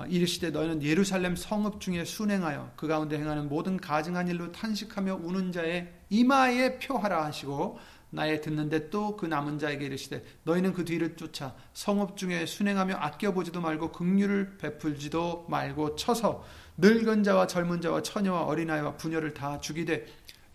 이르시되 0.10 0.50
너희는 0.50 0.82
예루살렘 0.82 1.36
성읍 1.36 1.80
중에 1.80 2.04
순행하여 2.04 2.74
그 2.76 2.88
가운데 2.88 3.18
행하는 3.18 3.48
모든 3.48 3.78
가증한 3.78 4.28
일로 4.28 4.52
탄식하며 4.52 5.20
우는 5.22 5.52
자의 5.52 5.94
이마에 6.10 6.80
표하라 6.80 7.26
하시고 7.26 7.80
나의 8.10 8.42
듣는데 8.42 8.90
또 8.90 9.16
그 9.18 9.26
남은 9.26 9.60
자에게 9.60 9.86
이르시되 9.86 10.24
너희는 10.44 10.74
그 10.74 10.86
뒤를 10.86 11.16
쫓아 11.16 11.56
성읍 11.74 12.18
중에 12.18 12.46
순행하며 12.46 12.96
아껴보지도 12.96 13.62
말고 13.62 13.92
긍휼을 13.92 14.58
베풀지도 14.58 15.48
말고 15.50 15.96
쳐서 15.96 16.44
늙은 16.78 17.24
자와 17.24 17.48
젊은 17.48 17.82
자와 17.82 18.02
처녀와 18.02 18.44
어린아이와 18.44 18.98
부녀를 18.98 19.34
다 19.34 19.60
죽이되 19.60 20.06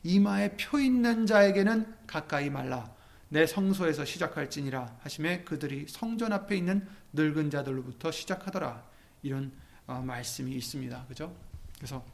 이마에 0.02 0.56
표 0.56 0.78
있는 0.78 1.26
자에게는 1.26 1.94
가까이 2.06 2.50
말라. 2.50 2.92
내 3.28 3.46
성소에서 3.46 4.04
시작할지니라 4.04 4.96
하심에 5.00 5.42
그들이 5.44 5.86
성전 5.88 6.32
앞에 6.32 6.56
있는 6.56 6.88
늙은 7.12 7.50
자들로부터 7.50 8.10
시작하더라 8.10 8.87
이런 9.22 9.52
어, 9.86 10.02
말씀이 10.02 10.52
있습니다. 10.52 11.06
그죠? 11.06 11.34
그래서 11.76 12.04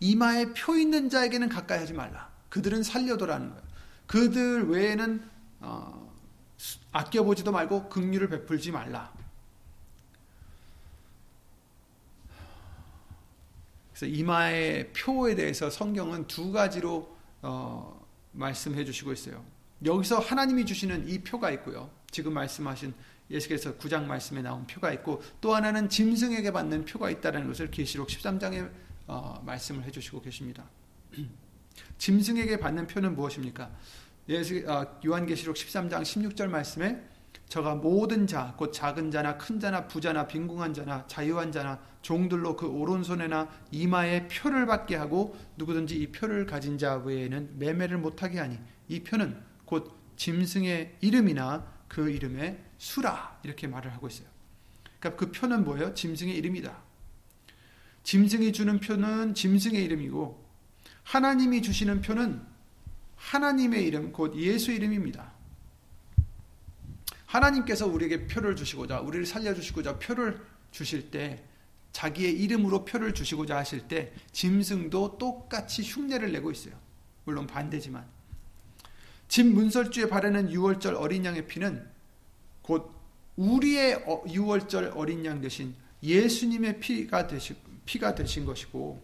이마에 0.00 0.52
표 0.52 0.76
있는 0.76 1.08
자에게는 1.08 1.48
가까이 1.48 1.78
하지 1.78 1.92
말라. 1.92 2.30
그들은 2.48 2.82
살려도라는 2.82 3.50
거예요. 3.50 3.62
그들 4.06 4.68
외에는 4.68 5.30
어, 5.60 6.12
아껴보지도 6.92 7.52
말고 7.52 7.88
긍휼을 7.88 8.28
베풀지 8.28 8.72
말라. 8.72 9.12
그래서 13.92 14.06
이마의 14.06 14.92
표에 14.92 15.34
대해서 15.34 15.70
성경은 15.70 16.26
두 16.26 16.52
가지로 16.52 17.16
어, 17.40 18.06
말씀해 18.32 18.84
주시고 18.84 19.12
있어요. 19.12 19.42
여기서 19.84 20.18
하나님이 20.18 20.66
주시는 20.66 21.08
이 21.08 21.18
표가 21.20 21.50
있고요. 21.52 21.90
지금 22.10 22.34
말씀하신 22.34 22.94
예수께서 23.30 23.76
9장 23.76 24.04
말씀에 24.04 24.42
나온 24.42 24.66
표가 24.66 24.92
있고 24.94 25.22
또 25.40 25.54
하나는 25.54 25.88
짐승에게 25.88 26.52
받는 26.52 26.84
표가 26.84 27.10
있다는 27.10 27.46
것을 27.48 27.70
계시록 27.70 28.08
13장에 28.08 28.70
어, 29.06 29.42
말씀을 29.44 29.84
해 29.84 29.90
주시고 29.90 30.20
계십니다. 30.22 30.64
짐승에게 31.98 32.58
받는 32.58 32.86
표는 32.86 33.14
무엇입니까? 33.14 33.70
예수, 34.28 34.64
어, 34.68 34.98
요한계시록 35.04 35.56
13장 35.56 36.02
16절 36.02 36.48
말씀에 36.48 37.02
저가 37.48 37.76
모든 37.76 38.26
자, 38.26 38.54
곧 38.56 38.72
작은 38.72 39.10
자나 39.10 39.38
큰 39.38 39.60
자나 39.60 39.86
부자나 39.86 40.26
빈궁한 40.26 40.74
자나 40.74 41.06
자유한 41.06 41.52
자나 41.52 41.78
종들로 42.02 42.56
그 42.56 42.66
오른손에나 42.66 43.48
이마에 43.70 44.26
표를 44.28 44.66
받게 44.66 44.96
하고 44.96 45.36
누구든지 45.56 45.96
이 45.96 46.10
표를 46.10 46.46
가진 46.46 46.76
자 46.78 46.96
외에는 46.96 47.58
매매를 47.58 47.98
못하게 47.98 48.40
하니 48.40 48.58
이 48.88 49.02
표는 49.02 49.40
곧 49.64 49.92
짐승의 50.16 50.96
이름이나 51.00 51.75
그 51.88 52.10
이름의 52.10 52.58
수라 52.78 53.40
이렇게 53.42 53.66
말을 53.66 53.92
하고 53.92 54.08
있어요. 54.08 54.26
그러니까 54.98 55.18
그 55.18 55.32
표는 55.32 55.64
뭐예요? 55.64 55.94
짐승의 55.94 56.36
이름이다. 56.36 56.76
짐승이 58.02 58.52
주는 58.52 58.78
표는 58.78 59.34
짐승의 59.34 59.82
이름이고 59.84 60.44
하나님이 61.02 61.62
주시는 61.62 62.02
표는 62.02 62.40
하나님의 63.16 63.84
이름 63.84 64.12
곧 64.12 64.36
예수 64.36 64.72
이름입니다. 64.72 65.32
하나님께서 67.26 67.86
우리에게 67.86 68.26
표를 68.26 68.56
주시고자 68.56 69.00
우리를 69.00 69.26
살려 69.26 69.54
주시고자 69.54 69.98
표를 69.98 70.40
주실 70.70 71.10
때 71.10 71.42
자기의 71.92 72.38
이름으로 72.40 72.84
표를 72.84 73.14
주시고자 73.14 73.56
하실 73.56 73.88
때 73.88 74.12
짐승도 74.32 75.18
똑같이 75.18 75.82
흉내를 75.82 76.30
내고 76.32 76.50
있어요. 76.50 76.74
물론 77.24 77.46
반대지만 77.46 78.06
집 79.28 79.46
문설주에 79.46 80.08
바르는 80.08 80.50
유월절 80.50 80.94
어린 80.94 81.24
양의 81.24 81.46
피는 81.46 81.86
곧 82.62 82.92
우리의 83.36 84.04
어, 84.06 84.24
유월절 84.28 84.92
어린 84.94 85.24
양 85.24 85.40
대신 85.40 85.74
예수님의 86.02 86.80
피가 86.80 87.26
되신 87.26 87.56
피가 87.84 88.14
되신 88.14 88.44
것이고 88.44 89.02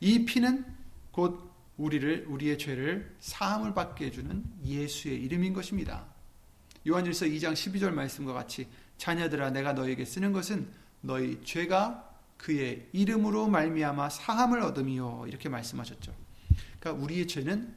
이 0.00 0.24
피는 0.24 0.64
곧 1.10 1.50
우리를 1.76 2.26
우리의 2.28 2.58
죄를 2.58 3.14
사함을 3.20 3.74
받게 3.74 4.06
해주는 4.06 4.44
예수의 4.64 5.20
이름인 5.22 5.52
것입니다. 5.52 6.06
요한일서 6.86 7.26
2장 7.26 7.52
12절 7.52 7.90
말씀과 7.90 8.32
같이 8.32 8.68
자녀들아 8.98 9.50
내가 9.50 9.72
너에게 9.72 10.04
쓰는 10.04 10.32
것은 10.32 10.68
너희 11.00 11.40
죄가 11.44 12.10
그의 12.36 12.88
이름으로 12.92 13.48
말미암아 13.48 14.10
사함을 14.10 14.60
얻음이요 14.60 15.24
이렇게 15.28 15.48
말씀하셨죠. 15.48 16.14
그러니까 16.78 17.02
우리의 17.02 17.26
죄는 17.26 17.74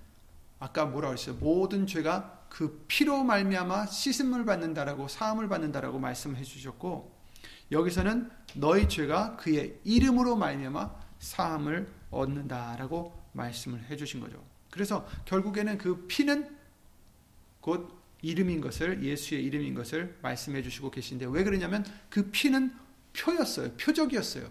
아까 0.59 0.85
뭐라 0.85 1.09
그랬어요? 1.09 1.35
모든 1.35 1.85
죄가 1.85 2.47
그 2.49 2.83
피로 2.87 3.23
말미암아 3.23 3.87
씻음을 3.87 4.45
받는다라고 4.45 5.07
사함을 5.07 5.47
받는다라고 5.47 5.99
말씀해 5.99 6.43
주셨고 6.43 7.15
여기서는 7.71 8.29
너희 8.55 8.87
죄가 8.87 9.35
그의 9.37 9.79
이름으로 9.83 10.35
말미암아 10.35 10.95
사함을 11.19 11.87
얻는다라고 12.09 13.13
말씀을 13.33 13.83
해 13.89 13.95
주신 13.97 14.19
거죠. 14.19 14.43
그래서 14.71 15.07
결국에는 15.25 15.77
그 15.77 16.07
피는 16.07 16.55
곧 17.61 17.97
이름인 18.21 18.61
것을 18.61 19.03
예수의 19.03 19.43
이름인 19.43 19.75
것을 19.75 20.17
말씀해 20.21 20.63
주시고 20.63 20.89
계신데 20.89 21.27
왜 21.29 21.43
그러냐면 21.43 21.85
그 22.09 22.29
피는 22.31 22.73
표였어요. 23.13 23.73
표적이었어요. 23.73 24.49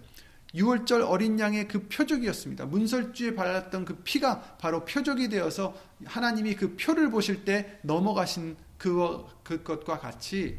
6월절 0.54 1.08
어린 1.08 1.38
양의 1.38 1.68
그 1.68 1.86
표적이었습니다. 1.88 2.66
문설주에 2.66 3.34
발랐던 3.34 3.84
그 3.84 3.96
피가 3.96 4.56
바로 4.58 4.84
표적이 4.84 5.28
되어서 5.28 5.74
하나님이 6.04 6.54
그 6.54 6.76
표를 6.76 7.10
보실 7.10 7.44
때 7.44 7.78
넘어가신 7.82 8.56
그, 8.78 9.24
그것과 9.42 9.98
같이 9.98 10.58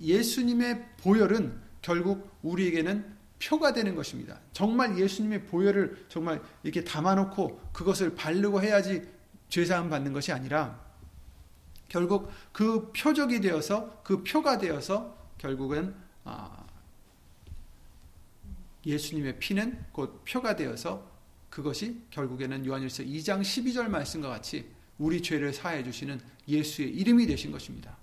예수님의 0.00 0.86
보혈은 0.98 1.60
결국 1.80 2.30
우리에게는 2.42 3.22
표가 3.42 3.72
되는 3.72 3.94
것입니다. 3.96 4.38
정말 4.52 4.98
예수님의 4.98 5.46
보혈을 5.46 6.06
정말 6.08 6.40
이렇게 6.62 6.84
담아놓고 6.84 7.60
그것을 7.72 8.14
바르고 8.14 8.62
해야지 8.62 9.02
죄사함 9.48 9.90
받는 9.90 10.12
것이 10.12 10.32
아니라 10.32 10.80
결국 11.88 12.30
그 12.52 12.90
표적이 12.92 13.40
되어서 13.40 14.00
그 14.02 14.22
표가 14.22 14.58
되어서 14.58 15.16
결국은 15.38 15.94
아, 16.24 16.61
예수님의 18.84 19.38
피는 19.38 19.86
곧 19.92 20.24
표가 20.24 20.56
되어서 20.56 21.10
그것이 21.50 22.02
결국에는 22.10 22.64
요한일서 22.64 23.02
2장 23.02 23.42
12절 23.42 23.88
말씀과 23.88 24.28
같이 24.28 24.70
우리 24.98 25.22
죄를 25.22 25.52
사해 25.52 25.84
주시는 25.84 26.20
예수의 26.48 26.90
이름이 26.90 27.26
되신 27.26 27.52
것입니다. 27.52 27.96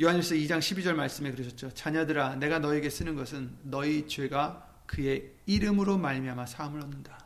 요한일서 0.00 0.34
2장 0.34 0.58
12절 0.58 0.94
말씀에 0.94 1.30
그러셨죠. 1.30 1.72
자녀들아 1.72 2.36
내가 2.36 2.58
너에게 2.58 2.90
쓰는 2.90 3.14
것은 3.14 3.56
너희 3.62 4.08
죄가 4.08 4.68
그의 4.86 5.30
이름으로 5.46 5.98
말미암아 5.98 6.46
사함을 6.46 6.80
얻는다. 6.80 7.24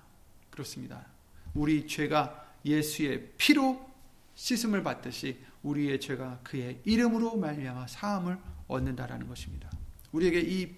그렇습니다. 0.51 1.07
우리 1.55 1.87
죄가 1.87 2.48
예수의 2.71 3.33
피로 3.37 3.89
씻음을 4.35 4.83
받듯이 4.83 5.39
우리의 5.63 6.01
죄가 6.01 6.41
그의 6.45 6.81
이름으로 6.85 7.37
말미암아 7.37 7.89
사함을 7.89 8.39
얻는다라는 8.69 9.29
것입니다. 9.29 9.71
우리에게 10.13 10.41
이 10.41 10.75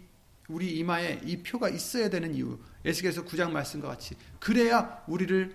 우리 0.48 0.78
이마에 0.78 1.20
이 1.24 1.42
표가 1.42 1.68
있어야 1.68 2.10
되는 2.10 2.34
이유. 2.34 2.58
에스겔서 2.84 3.24
9장 3.24 3.50
말씀과 3.50 3.88
같이 3.88 4.16
그래야 4.40 5.04
우리를 5.06 5.54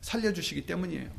살려 0.00 0.32
주시기 0.32 0.64
때문이에요. 0.64 1.10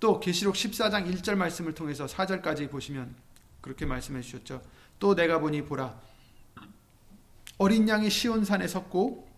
또 0.00 0.18
계시록 0.18 0.54
14장 0.54 1.12
1절 1.12 1.34
말씀을 1.36 1.74
통해서 1.74 2.06
4절까지 2.06 2.70
보시면 2.70 3.14
그렇게 3.60 3.86
말씀해 3.86 4.22
주셨죠. 4.22 4.62
또 4.98 5.14
내가 5.14 5.38
보니 5.38 5.64
보라 5.64 6.00
어린 7.58 7.88
양이 7.88 8.08
시온산에 8.08 8.66
섰고 8.66 9.28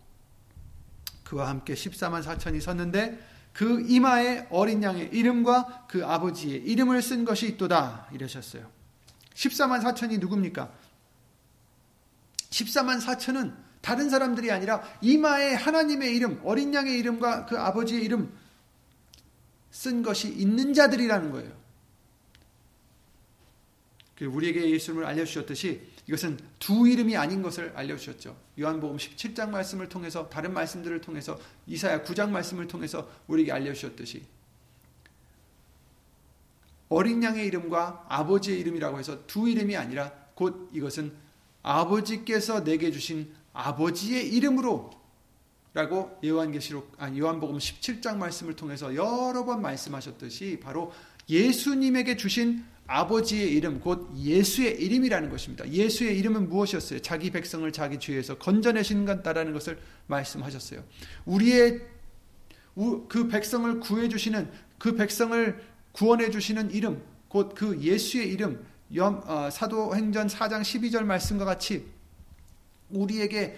그와 1.25 1.49
함께 1.49 1.75
14만 1.75 2.23
4천이 2.23 2.61
섰는데 2.61 3.19
그 3.53 3.85
이마에 3.89 4.47
어린 4.51 4.83
양의 4.83 5.11
이름과 5.13 5.87
그 5.89 6.05
아버지의 6.05 6.63
이름을 6.63 7.03
쓴 7.03 7.25
것이 7.25 7.47
있도다 7.49 8.09
이러셨어요. 8.13 8.71
14만 9.35 9.83
4천이 9.83 10.21
누굽니까? 10.21 10.73
14만 12.51 13.01
4천은 13.01 13.55
다른 13.81 14.11
사람들이 14.11 14.51
아니라 14.51 14.83
이마에 15.01 15.55
하나님의 15.55 16.15
이름, 16.15 16.41
어린 16.45 16.75
양의 16.75 16.99
이름과 16.99 17.47
그 17.47 17.59
아버지의 17.59 18.03
이름 18.03 18.33
쓴 19.71 20.03
것이 20.03 20.29
있는 20.29 20.75
자들이라는 20.75 21.31
거예요. 21.31 21.61
그 24.17 24.27
우리에게 24.27 24.69
예수님을 24.71 25.07
알려주셨듯이 25.07 25.90
이것은 26.11 26.41
두 26.59 26.89
이름이 26.89 27.17
아닌 27.17 27.41
것을 27.41 27.73
알려주셨죠. 27.77 28.37
요한복음 28.59 28.97
17장 28.97 29.51
말씀을 29.51 29.89
통해서 29.89 30.29
다른 30.29 30.53
말씀들을 30.53 31.01
통해서 31.01 31.39
이사야 31.69 32.03
9장 32.03 32.31
말씀을 32.31 32.67
통해서 32.67 33.09
우리에게 33.29 33.53
알려주셨듯이 33.53 34.25
어린 36.89 37.23
양의 37.23 37.47
이름과 37.47 38.07
아버지의 38.09 38.59
이름이라고 38.59 38.99
해서 38.99 39.25
두 39.29 39.49
이름이 39.49 39.77
아니라 39.77 40.11
곧 40.35 40.69
이것은 40.73 41.13
아버지께서 41.63 42.65
내게 42.65 42.91
주신 42.91 43.33
아버지의 43.53 44.35
이름으로 44.35 44.91
라고 45.75 46.19
요한계시록 46.25 46.97
아 46.99 47.17
요한복음 47.17 47.59
17장 47.59 48.17
말씀을 48.17 48.57
통해서 48.57 48.97
여러 48.97 49.45
번 49.45 49.63
말씀하셨듯이 49.63 50.59
바로 50.61 50.93
예수님에게 51.29 52.17
주신 52.17 52.65
아버지의 52.91 53.53
이름 53.53 53.79
곧 53.79 54.11
예수의 54.17 54.83
이름이라는 54.83 55.31
것입니다. 55.31 55.69
예수의 55.69 56.19
이름은 56.19 56.49
무엇이었어요? 56.49 56.99
자기 57.01 57.31
백성을 57.31 57.71
자기 57.71 58.01
죄에서 58.01 58.37
건져내신 58.39 59.05
것다라는 59.05 59.53
것을 59.53 59.79
말씀하셨어요. 60.09 60.83
우리의 61.25 61.83
그 63.09 63.29
백성을 63.29 63.79
구해 63.79 64.09
주시는 64.09 64.51
그 64.79 64.97
백성을 64.97 65.63
구원해 65.93 66.31
주시는 66.31 66.73
이름 66.73 67.03
곧 67.29 67.55
그 67.55 67.79
예수의 67.81 68.29
이름 68.29 68.65
어, 68.99 69.49
사도행전 69.53 70.27
4장 70.27 70.63
12절 70.63 71.05
말씀과 71.05 71.45
같이 71.45 71.87
우리에게 72.89 73.57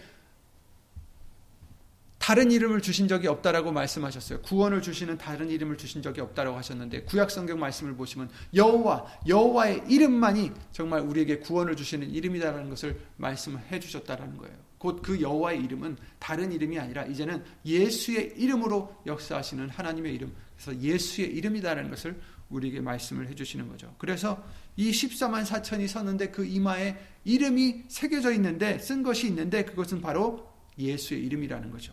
다른 2.23 2.53
이름을 2.53 2.81
주신 2.83 3.09
적이 3.09 3.27
없다라고 3.27 3.73
말씀하셨어요. 3.73 4.43
구원을 4.43 4.81
주시는 4.81 5.19
다른 5.19 5.51
이름을 5.51 5.77
주신 5.77 6.03
적이 6.03 6.21
없다라고 6.21 6.57
하셨는데 6.57 7.03
구약 7.03 7.33
성경 7.33 7.59
말씀을 7.59 7.97
보시면 7.97 8.31
여호와 8.55 9.07
여호와의 9.27 9.83
이름만이 9.89 10.53
정말 10.71 11.01
우리에게 11.01 11.41
구원을 11.41 11.75
주시는 11.75 12.09
이름이다라는 12.11 12.71
것을 12.71 13.01
말씀해 13.17 13.81
주셨다라는 13.81 14.37
거예요. 14.37 14.55
곧 14.79 15.03
그 15.03 15.21
여호와의 15.21 15.65
이름은 15.65 15.97
다른 16.21 16.53
이름이 16.53 16.79
아니라 16.79 17.05
이제는 17.07 17.43
예수의 17.67 18.35
이름으로 18.37 19.03
역사하시는 19.05 19.69
하나님의 19.71 20.15
이름. 20.15 20.33
그래서 20.57 20.81
예수의 20.81 21.35
이름이다라는 21.35 21.91
것을 21.91 22.21
우리에게 22.51 22.81
말씀을 22.81 23.29
해 23.29 23.35
주시는 23.35 23.67
거죠. 23.67 23.93
그래서 23.99 24.41
이 24.77 24.93
14만 24.93 25.45
4천이 25.45 25.89
섰는데 25.89 26.31
그 26.31 26.45
이마에 26.45 26.97
이름이 27.25 27.87
새겨져 27.89 28.31
있는데 28.35 28.79
쓴 28.79 29.03
것이 29.03 29.27
있는데 29.27 29.65
그것은 29.65 30.01
바로 30.01 30.49
예수의 30.79 31.25
이름이라는 31.25 31.71
거죠. 31.73 31.93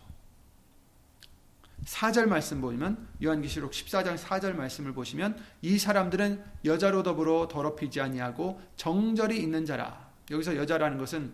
4절 1.84 2.26
말씀 2.26 2.60
보면 2.60 3.08
요한계시록 3.22 3.72
14장 3.72 4.16
4절 4.16 4.54
말씀을 4.54 4.92
보시면 4.92 5.38
이 5.62 5.78
사람들은 5.78 6.44
여자로 6.64 7.02
더불어 7.02 7.48
더럽히지 7.48 8.00
아니하고 8.00 8.60
정절이 8.76 9.40
있는 9.40 9.64
자라. 9.64 10.10
여기서 10.30 10.56
여자라는 10.56 10.98
것은 10.98 11.32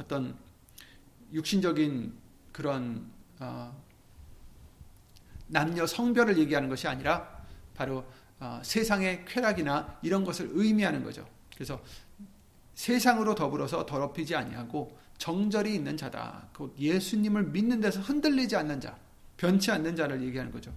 어떤 0.00 0.36
육신적인 1.32 2.14
그런 2.52 3.10
어, 3.38 3.74
남녀 5.46 5.86
성별을 5.86 6.38
얘기하는 6.38 6.68
것이 6.68 6.88
아니라 6.88 7.44
바로 7.74 8.04
어, 8.38 8.60
세상의 8.62 9.24
쾌락이나 9.24 9.98
이런 10.02 10.24
것을 10.24 10.50
의미하는 10.52 11.02
거죠. 11.02 11.26
그래서 11.54 11.80
세상으로 12.74 13.34
더불어서 13.34 13.86
더럽히지 13.86 14.36
아니하고 14.36 14.98
정절이 15.16 15.74
있는 15.74 15.96
자다. 15.96 16.48
예수님을 16.78 17.44
믿는 17.44 17.80
데서 17.80 18.00
흔들리지 18.00 18.56
않는 18.56 18.80
자. 18.80 18.98
변치 19.36 19.70
않는 19.70 19.96
자를 19.96 20.22
얘기하는 20.22 20.52
거죠. 20.52 20.72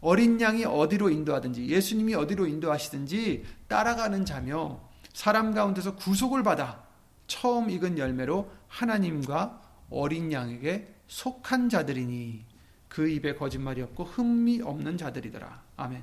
어린 0.00 0.40
양이 0.40 0.64
어디로 0.64 1.10
인도하든지 1.10 1.66
예수님이 1.66 2.14
어디로 2.14 2.46
인도하시든지 2.46 3.44
따라가는 3.68 4.24
자며 4.24 4.80
사람 5.12 5.54
가운데서 5.54 5.96
구속을 5.96 6.42
받아 6.42 6.84
처음 7.26 7.70
익은 7.70 7.98
열매로 7.98 8.50
하나님과 8.68 9.62
어린 9.90 10.32
양에게 10.32 10.94
속한 11.08 11.68
자들이니 11.68 12.44
그 12.88 13.08
입에 13.08 13.34
거짓말이 13.34 13.82
없고 13.82 14.04
흠이 14.04 14.62
없는 14.62 14.96
자들이더라. 14.96 15.62
아멘. 15.76 16.02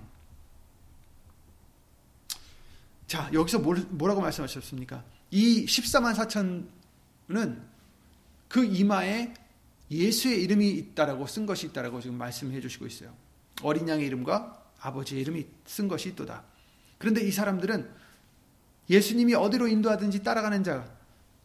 자, 3.07 3.29
여기서 3.31 3.59
뭐라고 3.59 4.21
말씀하셨습니까? 4.21 5.03
이 5.31 5.65
14만 5.65 6.15
4천은 6.15 7.61
그 8.47 8.65
이마에 8.65 9.33
예수의 9.91 10.41
이름이 10.43 10.69
있다라고 10.71 11.27
쓴 11.27 11.45
것이 11.45 11.67
있다라고 11.67 12.01
지금 12.01 12.17
말씀해 12.17 12.59
주시고 12.61 12.87
있어요. 12.87 13.13
어린 13.61 13.87
양의 13.87 14.05
이름과 14.07 14.71
아버지의 14.79 15.21
이름이 15.21 15.45
쓴 15.65 15.87
것이 15.87 16.09
있도다. 16.09 16.43
그런데 16.97 17.21
이 17.21 17.31
사람들은 17.31 17.89
예수님이 18.89 19.35
어디로 19.35 19.67
인도하든지 19.67 20.23
따라가는 20.23 20.63
자, 20.63 20.89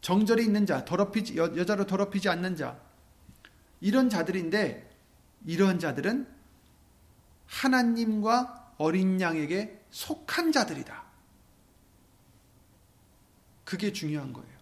정절이 0.01 0.43
있는 0.43 0.65
자, 0.65 0.85
더럽히지 0.85 1.37
여, 1.37 1.55
여자로 1.55 1.85
더럽히지 1.85 2.29
않는 2.29 2.55
자 2.55 2.79
이런 3.81 4.09
자들인데 4.09 4.89
이러한 5.45 5.79
자들은 5.79 6.27
하나님과 7.47 8.73
어린 8.77 9.19
양에게 9.19 9.85
속한 9.89 10.51
자들이다. 10.51 11.03
그게 13.63 13.91
중요한 13.91 14.33
거예요. 14.33 14.58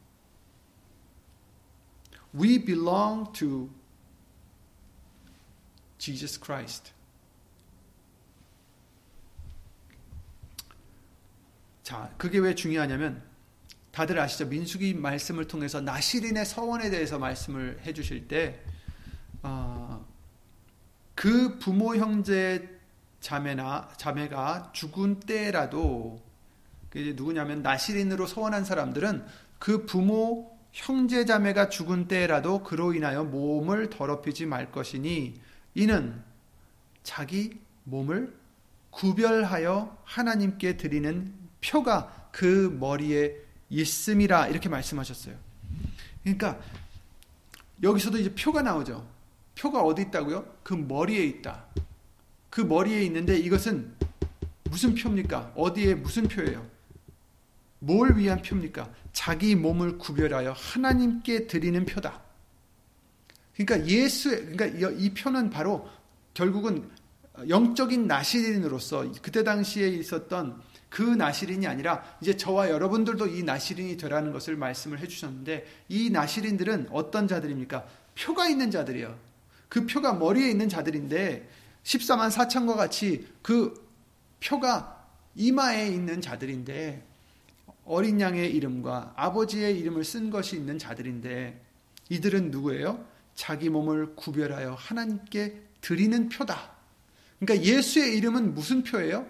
We 2.38 2.64
belong 2.64 3.32
to 3.34 3.70
Jesus 5.98 6.40
Christ. 6.40 6.92
자, 11.84 12.14
그게 12.18 12.38
왜 12.40 12.54
중요하냐면 12.54 13.24
다들 13.92 14.20
아시죠? 14.20 14.46
민수기 14.46 14.94
말씀을 14.94 15.48
통해서 15.48 15.82
나시린의 15.82 16.46
서원에 16.46 16.90
대해서 16.90 17.18
말씀을 17.18 17.80
해주실 17.86 18.28
때, 18.28 18.60
어, 19.42 20.06
그 21.16 21.58
부모 21.58 21.96
형제 21.96 22.78
자매나 23.22 23.90
자매가 23.98 24.72
죽은 24.74 25.22
때라도 25.22 26.22
그 26.90 27.14
누구냐면 27.16 27.62
나시린으로 27.62 28.28
서원한 28.28 28.66
사람들은 28.66 29.26
그 29.58 29.86
부모 29.86 30.57
형제 30.72 31.26
자매가 31.26 31.70
죽은 31.70 32.08
때라도 32.08 32.64
그로 32.64 32.94
인하여 32.94 33.24
몸을 33.24 33.90
더럽히지 33.90 34.46
말 34.46 34.72
것이니 34.72 35.40
이는 35.76 36.22
자기 37.04 37.60
몸을 37.84 38.36
구별하여 38.92 39.98
하나님께 40.04 40.78
드리는 40.78 41.34
표가 41.64 42.30
그 42.32 42.76
머리에 42.80 43.36
있음이라 43.70 44.48
이렇게 44.48 44.70
말씀하셨어요. 44.70 45.36
그러니까 46.24 46.60
여기서도 47.82 48.18
이제 48.18 48.34
표가 48.34 48.62
나오죠. 48.62 49.08
표가 49.58 49.82
어디 49.82 50.04
있다고요? 50.04 50.46
그 50.64 50.74
머리에 50.74 51.24
있다. 51.24 51.66
그 52.50 52.62
머리에 52.62 53.04
있는데 53.04 53.38
이것은 53.38 53.94
무슨 54.70 54.96
표입니까? 54.96 55.54
어디에 55.56 55.96
무슨 55.96 56.28
표예요? 56.28 56.66
뭘 57.80 58.18
위한 58.18 58.42
표입니까? 58.42 58.90
자기 59.14 59.56
몸을 59.56 59.98
구별하여 59.98 60.54
하나님께 60.54 61.48
드리는 61.48 61.86
표다. 61.86 62.22
그러니까 63.56 63.88
예수, 63.88 64.30
그러니까 64.30 64.90
이 64.90 65.14
표는 65.14 65.50
바로 65.50 65.90
결국은 66.34 66.90
영적인 67.48 68.08
나시린으로서 68.08 69.12
그때 69.22 69.44
당시에 69.44 69.88
있었던 69.90 70.62
그 70.90 71.02
나시린이 71.02 71.68
아니라 71.68 72.04
이제 72.22 72.36
저와 72.38 72.70
여러분들도 72.70 73.28
이 73.28 73.44
나시린이 73.44 73.98
되라는 73.98 74.32
것을 74.32 74.56
말씀을 74.56 75.00
해주셨는데 75.00 75.66
이 75.90 76.10
나시린들은 76.10 76.88
어떤 76.92 77.28
자들입니까? 77.28 77.86
표가 78.18 78.48
있는 78.48 78.72
자들이요. 78.72 79.16
그 79.70 79.86
표가 79.86 80.14
머리에 80.14 80.50
있는 80.50 80.70
자들인데 80.70 81.50
14만 81.84 82.32
4천과 82.32 82.76
같이 82.76 83.28
그 83.42 83.74
표가 84.44 85.06
이마에 85.36 85.88
있는 85.88 86.22
자들인데 86.22 87.04
어린 87.88 88.20
양의 88.20 88.54
이름과 88.54 89.14
아버지의 89.16 89.80
이름을 89.80 90.04
쓴 90.04 90.30
것이 90.30 90.56
있는 90.56 90.78
자들인데 90.78 91.66
이들은 92.10 92.52
누구예요? 92.52 93.06
자기 93.34 93.70
몸을 93.70 94.16
구별하여 94.16 94.74
하나님께 94.74 95.62
드리는 95.82 96.30
표다. 96.30 96.76
그러니까 97.40 97.66
예수의 97.66 98.18
이름은 98.18 98.54
무슨 98.54 98.84
표예요? 98.84 99.28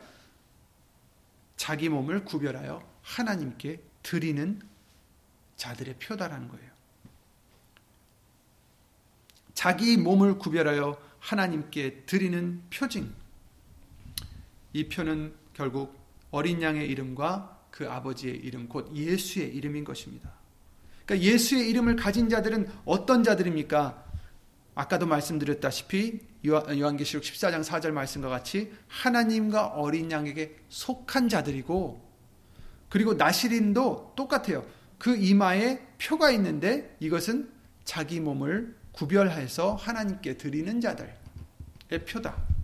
자기 1.56 1.90
몸을 1.90 2.24
구별하여 2.24 2.82
하나님께 3.02 3.82
드리는 4.04 4.62
자들의 5.56 5.96
표다라는 6.00 6.48
거예요. 6.48 6.72
자기 9.54 9.98
몸을 9.98 10.38
구별하여 10.38 11.02
하나님께 11.20 12.04
드리는 12.06 12.62
표징. 12.70 13.14
이 14.74 14.88
표는 14.88 15.34
결국 15.54 15.98
어린 16.32 16.62
양의 16.62 16.88
이름과 16.90 17.57
그 17.78 17.88
아버지의 17.88 18.38
이름, 18.38 18.68
곧 18.68 18.90
예수의 18.96 19.56
이름인 19.56 19.84
것입니다. 19.84 20.32
그러니까 21.06 21.32
예수의 21.32 21.70
이름을 21.70 21.96
가진 21.96 22.28
자들은 22.28 22.68
어떤 22.86 23.24
자들입니까? 23.24 24.04
아까도 24.74 25.06
말씀드렸다시피 25.06 26.20
요한계시록 26.44 27.24
14장 27.24 27.64
4절 27.64 27.92
말씀과 27.92 28.30
같이 28.30 28.74
하나님과 28.88 29.68
어린 29.68 30.10
양에게 30.10 30.58
속한 30.70 31.30
자들이고 31.30 32.04
그리고 32.90 33.14
나시린도 33.14 34.14
똑같아요. 34.16 34.66
그 34.98 35.16
이마에 35.16 35.80
표가 36.02 36.32
있는데 36.32 36.96
이것은 37.00 37.52
자기 37.84 38.20
몸을 38.20 38.76
구별해서 38.92 39.76
하나님께 39.76 40.38
드리는 40.38 40.82
자들의 40.82 41.14
표다. 42.10 42.57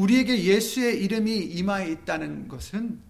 우리에게 0.00 0.44
예수의 0.44 1.02
이름이 1.04 1.36
이마에 1.36 1.90
있다는 1.90 2.48
것은 2.48 3.00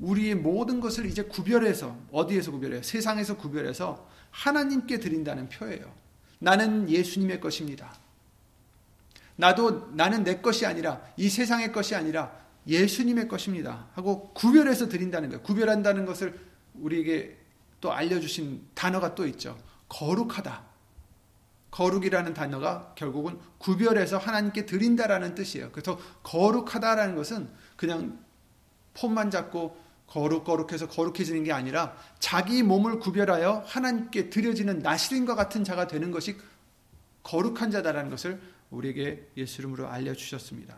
우리의 0.00 0.34
모든 0.34 0.80
것을 0.80 1.06
이제 1.06 1.22
구별해서 1.22 1.96
어디에서 2.10 2.50
구별해요? 2.50 2.82
세상에서 2.82 3.36
구별해서 3.36 4.08
하나님께 4.32 4.98
드린다는 4.98 5.48
표예요. 5.48 5.92
나는 6.40 6.90
예수님의 6.90 7.40
것입니다. 7.40 7.94
나도 9.36 9.92
나는 9.94 10.24
내 10.24 10.40
것이 10.40 10.66
아니라 10.66 11.00
이 11.16 11.28
세상의 11.28 11.72
것이 11.72 11.94
아니라 11.94 12.36
예수님의 12.66 13.28
것입니다. 13.28 13.86
하고 13.94 14.32
구별해서 14.34 14.88
드린다는 14.88 15.28
거예요. 15.28 15.42
구별한다는 15.42 16.04
것을 16.04 16.38
우리에게 16.74 17.36
또 17.80 17.92
알려주신 17.92 18.62
단어가 18.74 19.14
또 19.14 19.26
있죠. 19.28 19.56
거룩하다. 19.88 20.71
거룩이라는 21.72 22.34
단어가 22.34 22.92
결국은 22.94 23.40
구별해서 23.58 24.18
하나님께 24.18 24.66
드린다라는 24.66 25.34
뜻이에요. 25.34 25.70
그래서 25.72 25.98
거룩하다라는 26.22 27.16
것은 27.16 27.48
그냥 27.76 28.20
폼만 28.94 29.30
잡고 29.30 29.80
거룩 30.06 30.44
거룩해서 30.44 30.86
거룩해지는 30.88 31.44
게 31.44 31.52
아니라 31.52 31.96
자기 32.18 32.62
몸을 32.62 32.98
구별하여 32.98 33.64
하나님께 33.66 34.28
드려지는 34.28 34.80
나시린과 34.80 35.34
같은 35.34 35.64
자가 35.64 35.86
되는 35.86 36.10
것이 36.10 36.36
거룩한 37.22 37.70
자다라는 37.70 38.10
것을 38.10 38.40
우리에게 38.70 39.30
예수 39.38 39.62
이름으로 39.62 39.88
알려 39.88 40.12
주셨습니다. 40.12 40.76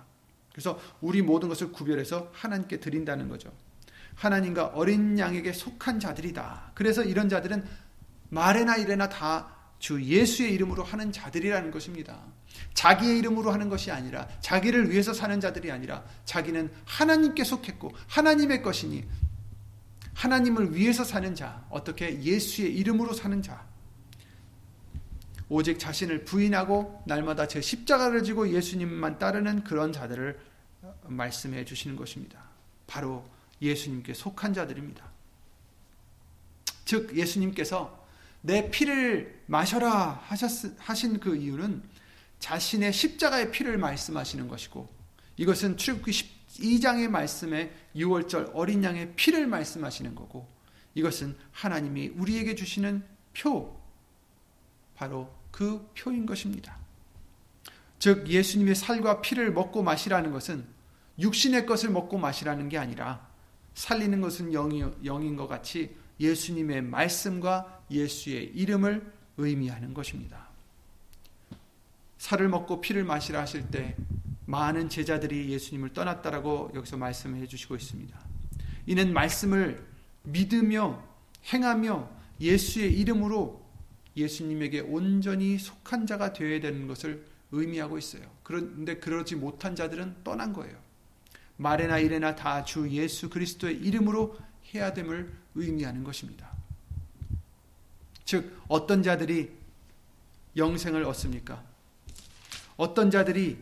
그래서 0.52 0.78
우리 1.00 1.22
모든 1.22 1.48
것을 1.48 1.72
구별해서 1.72 2.30
하나님께 2.32 2.78
드린다는 2.78 3.28
거죠. 3.28 3.52
하나님과 4.14 4.66
어린 4.66 5.18
양에게 5.18 5.52
속한 5.52 5.98
자들이다. 5.98 6.70
그래서 6.74 7.02
이런 7.02 7.28
자들은 7.28 7.64
말에나 8.28 8.76
이래나 8.76 9.08
다 9.08 9.53
주 9.84 10.02
예수의 10.02 10.54
이름으로 10.54 10.82
하는 10.82 11.12
자들이라는 11.12 11.70
것입니다. 11.70 12.18
자기의 12.72 13.18
이름으로 13.18 13.50
하는 13.50 13.68
것이 13.68 13.90
아니라 13.90 14.26
자기를 14.40 14.90
위해서 14.90 15.12
사는 15.12 15.38
자들이 15.38 15.70
아니라 15.70 16.02
자기는 16.24 16.72
하나님께 16.86 17.44
속했고 17.44 17.92
하나님의 18.08 18.62
것이니 18.62 19.06
하나님을 20.14 20.74
위해서 20.74 21.04
사는 21.04 21.34
자, 21.34 21.66
어떻게 21.68 22.18
예수의 22.22 22.74
이름으로 22.74 23.12
사는 23.12 23.42
자. 23.42 23.62
오직 25.50 25.78
자신을 25.78 26.24
부인하고 26.24 27.02
날마다 27.04 27.46
제 27.46 27.60
십자가를 27.60 28.22
지고 28.22 28.48
예수님만 28.48 29.18
따르는 29.18 29.64
그런 29.64 29.92
자들을 29.92 30.40
말씀해 31.02 31.66
주시는 31.66 31.94
것입니다. 31.96 32.42
바로 32.86 33.22
예수님께 33.60 34.14
속한 34.14 34.54
자들입니다. 34.54 35.04
즉 36.86 37.14
예수님께서 37.14 38.03
내 38.46 38.70
피를 38.70 39.42
마셔라 39.46 40.20
하셨, 40.22 40.50
하신 40.78 41.18
그 41.18 41.34
이유는 41.34 41.82
자신의 42.40 42.92
십자가의 42.92 43.50
피를 43.50 43.78
말씀하시는 43.78 44.48
것이고 44.48 44.86
이것은 45.38 45.78
출애굽기 45.78 46.10
12장의 46.10 47.08
말씀에 47.08 47.72
6월절 47.96 48.50
어린 48.52 48.84
양의 48.84 49.14
피를 49.16 49.46
말씀하시는 49.46 50.14
거고 50.14 50.46
이것은 50.94 51.38
하나님이 51.52 52.08
우리에게 52.08 52.54
주시는 52.54 53.02
표 53.32 53.80
바로 54.94 55.34
그 55.50 55.90
표인 55.98 56.26
것입니다. 56.26 56.76
즉 57.98 58.28
예수님의 58.28 58.74
살과 58.74 59.22
피를 59.22 59.54
먹고 59.54 59.82
마시라는 59.82 60.32
것은 60.32 60.66
육신의 61.18 61.64
것을 61.64 61.88
먹고 61.88 62.18
마시라는 62.18 62.68
게 62.68 62.76
아니라 62.76 63.26
살리는 63.72 64.20
것은 64.20 64.50
영이, 64.50 64.84
영인 65.06 65.34
것 65.34 65.48
같이 65.48 65.96
예수님의 66.20 66.82
말씀과 66.82 67.82
예수의 67.90 68.52
이름을 68.54 69.12
의미하는 69.36 69.94
것입니다. 69.94 70.48
살을 72.18 72.48
먹고 72.48 72.80
피를 72.80 73.04
마시라 73.04 73.40
하실 73.40 73.70
때 73.70 73.96
많은 74.46 74.88
제자들이 74.88 75.50
예수님을 75.50 75.92
떠났다라고 75.92 76.72
여기서 76.74 76.96
말씀해 76.96 77.46
주시고 77.46 77.76
있습니다. 77.76 78.18
이는 78.86 79.12
말씀을 79.12 79.84
믿으며 80.22 81.02
행하며 81.52 82.10
예수의 82.40 82.98
이름으로 82.98 83.62
예수님에게 84.16 84.80
온전히 84.80 85.58
속한 85.58 86.06
자가 86.06 86.32
되어야 86.32 86.60
되는 86.60 86.86
것을 86.86 87.26
의미하고 87.52 87.98
있어요. 87.98 88.22
그런데 88.42 88.96
그러지 88.96 89.36
못한 89.36 89.74
자들은 89.74 90.16
떠난 90.24 90.52
거예요. 90.52 90.76
말에나 91.56 91.98
일에나 91.98 92.34
다 92.34 92.64
주 92.64 92.88
예수 92.90 93.30
그리스도의 93.30 93.76
이름으로 93.76 94.36
해야 94.72 94.92
됨을 94.92 95.32
의미하는 95.54 96.04
것입니다. 96.04 96.50
즉 98.24 98.60
어떤 98.68 99.02
자들이 99.02 99.50
영생을 100.56 101.04
얻습니까? 101.04 101.62
어떤 102.76 103.10
자들이 103.10 103.58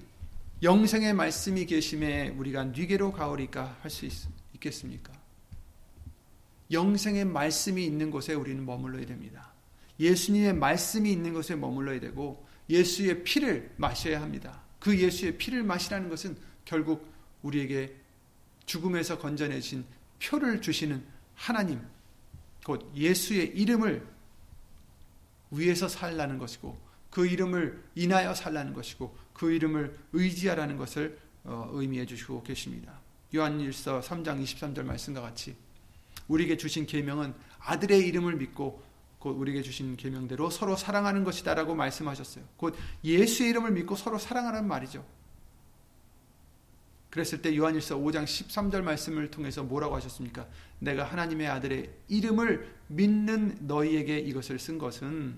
영생의 0.63 1.15
말씀이 1.15 1.67
계심에 1.67 2.29
우리가 2.31 2.65
뉘게로 2.65 3.13
가오리까 3.13 3.79
할 3.83 3.91
수 3.91 4.07
있겠습니까? 4.55 5.13
영생의 6.71 7.25
말씀이 7.25 7.85
있는 7.85 8.11
곳에 8.11 8.33
우리는 8.35 8.65
머물러야 8.65 9.05
됩니다. 9.05 9.53
예수님의 10.01 10.55
말씀이 10.55 11.11
있는 11.11 11.35
곳에 11.35 11.55
머물러야 11.57 12.01
되고 12.01 12.47
예수의 12.71 13.25
피를 13.25 13.73
마셔야 13.77 14.23
합니다. 14.23 14.63
그 14.79 14.99
예수의 14.99 15.37
피를 15.37 15.63
마시라는 15.63 16.09
것은 16.09 16.37
결국 16.65 17.13
우리에게 17.43 17.95
죽음에서 18.65 19.19
건져내신 19.19 19.85
표를 20.23 20.61
주시는 20.61 21.05
하나님, 21.35 21.81
곧 22.65 22.91
예수의 22.95 23.49
이름을 23.49 24.07
위해서 25.51 25.89
살라는 25.89 26.39
것이고 26.39 26.79
그 27.11 27.27
이름을 27.27 27.83
인하여 27.95 28.35
살라는 28.35 28.73
것이고 28.73 29.17
그 29.35 29.53
이름을 29.53 29.99
의지하라는 30.13 30.77
것을 30.77 31.19
어, 31.45 31.69
의미해 31.73 32.07
주시고 32.07 32.43
계십니다. 32.43 33.01
요한일서 33.35 34.01
3장 34.01 34.43
23절 34.43 34.85
말씀과 34.85 35.21
같이 35.21 35.57
우리에게 36.29 36.57
주신 36.57 36.87
계명은 36.87 37.35
아들의 37.59 38.07
이름을 38.07 38.37
믿고 38.37 38.83
곧 39.19 39.31
우리에게 39.31 39.63
주신 39.63 39.97
계명대로 39.97 40.51
서로 40.51 40.77
사랑하는 40.77 41.25
것이다라고 41.25 41.75
말씀하셨어요. 41.75 42.45
곧 42.57 42.75
예수의 43.05 43.51
이름을 43.51 43.73
믿고 43.73 43.97
서로 43.97 44.19
사랑하는 44.19 44.67
말이죠. 44.67 45.05
그랬을 47.13 47.43
때 47.43 47.55
요한일서 47.55 47.99
5장 47.99 48.25
13절 48.25 48.81
말씀을 48.81 49.31
통해서 49.31 49.63
뭐라고 49.63 49.95
하셨습니까? 49.97 50.47
내가 50.79 51.05
하나님의 51.05 51.47
아들의 51.47 51.91
이름을 52.09 52.67
믿는 52.87 53.59
너희에게 53.61 54.19
이것을 54.19 54.59
쓴 54.59 54.79
것은 54.79 55.35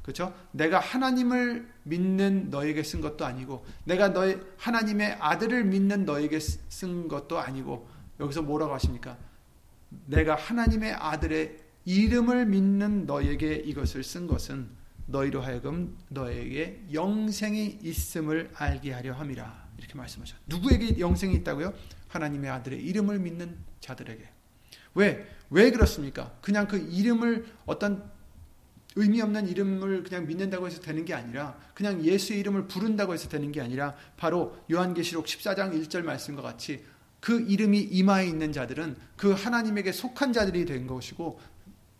그렇죠? 0.00 0.34
내가 0.52 0.80
하나님을 0.80 1.68
믿는 1.82 2.48
너에게 2.48 2.82
쓴 2.82 3.02
것도 3.02 3.26
아니고 3.26 3.66
내가 3.84 4.14
너희 4.14 4.38
하나님의 4.56 5.18
아들을 5.20 5.64
믿는 5.64 6.06
너에게 6.06 6.40
쓴 6.40 7.06
것도 7.06 7.38
아니고 7.38 7.86
여기서 8.18 8.40
뭐라고 8.40 8.72
하십니까? 8.72 9.18
내가 10.06 10.36
하나님의 10.36 10.94
아들의 10.94 11.58
이름을 11.84 12.46
믿는 12.46 13.04
너에게 13.04 13.56
이것을 13.56 14.04
쓴 14.04 14.26
것은 14.26 14.70
너희로 15.04 15.42
하여금 15.42 15.98
너에게 16.08 16.82
영생이 16.94 17.80
있음을 17.82 18.52
알게 18.54 18.92
하려 18.92 19.12
함이라. 19.12 19.69
이렇게 19.80 19.94
말씀하셨. 19.94 20.36
누구에게 20.46 21.00
영생이 21.00 21.34
있다고요? 21.36 21.72
하나님의 22.08 22.50
아들의 22.50 22.80
이름을 22.80 23.18
믿는 23.18 23.56
자들에게. 23.80 24.28
왜? 24.94 25.26
왜 25.48 25.70
그렇습니까? 25.70 26.36
그냥 26.42 26.68
그 26.68 26.76
이름을 26.78 27.46
어떤 27.66 28.10
의미 28.96 29.20
없는 29.22 29.48
이름을 29.48 30.02
그냥 30.02 30.26
믿는다고 30.26 30.66
해서 30.66 30.80
되는 30.80 31.04
게 31.04 31.14
아니라 31.14 31.56
그냥 31.74 32.04
예수의 32.04 32.40
이름을 32.40 32.66
부른다고 32.66 33.14
해서 33.14 33.28
되는 33.28 33.52
게 33.52 33.60
아니라 33.60 33.94
바로 34.16 34.56
요한계시록 34.70 35.26
14장 35.26 35.72
1절 35.72 36.02
말씀과 36.02 36.42
같이 36.42 36.84
그 37.20 37.40
이름이 37.40 37.78
이마에 37.78 38.26
있는 38.26 38.52
자들은 38.52 38.96
그 39.16 39.32
하나님에게 39.32 39.92
속한 39.92 40.32
자들이 40.32 40.64
된 40.64 40.86
것이고 40.86 41.40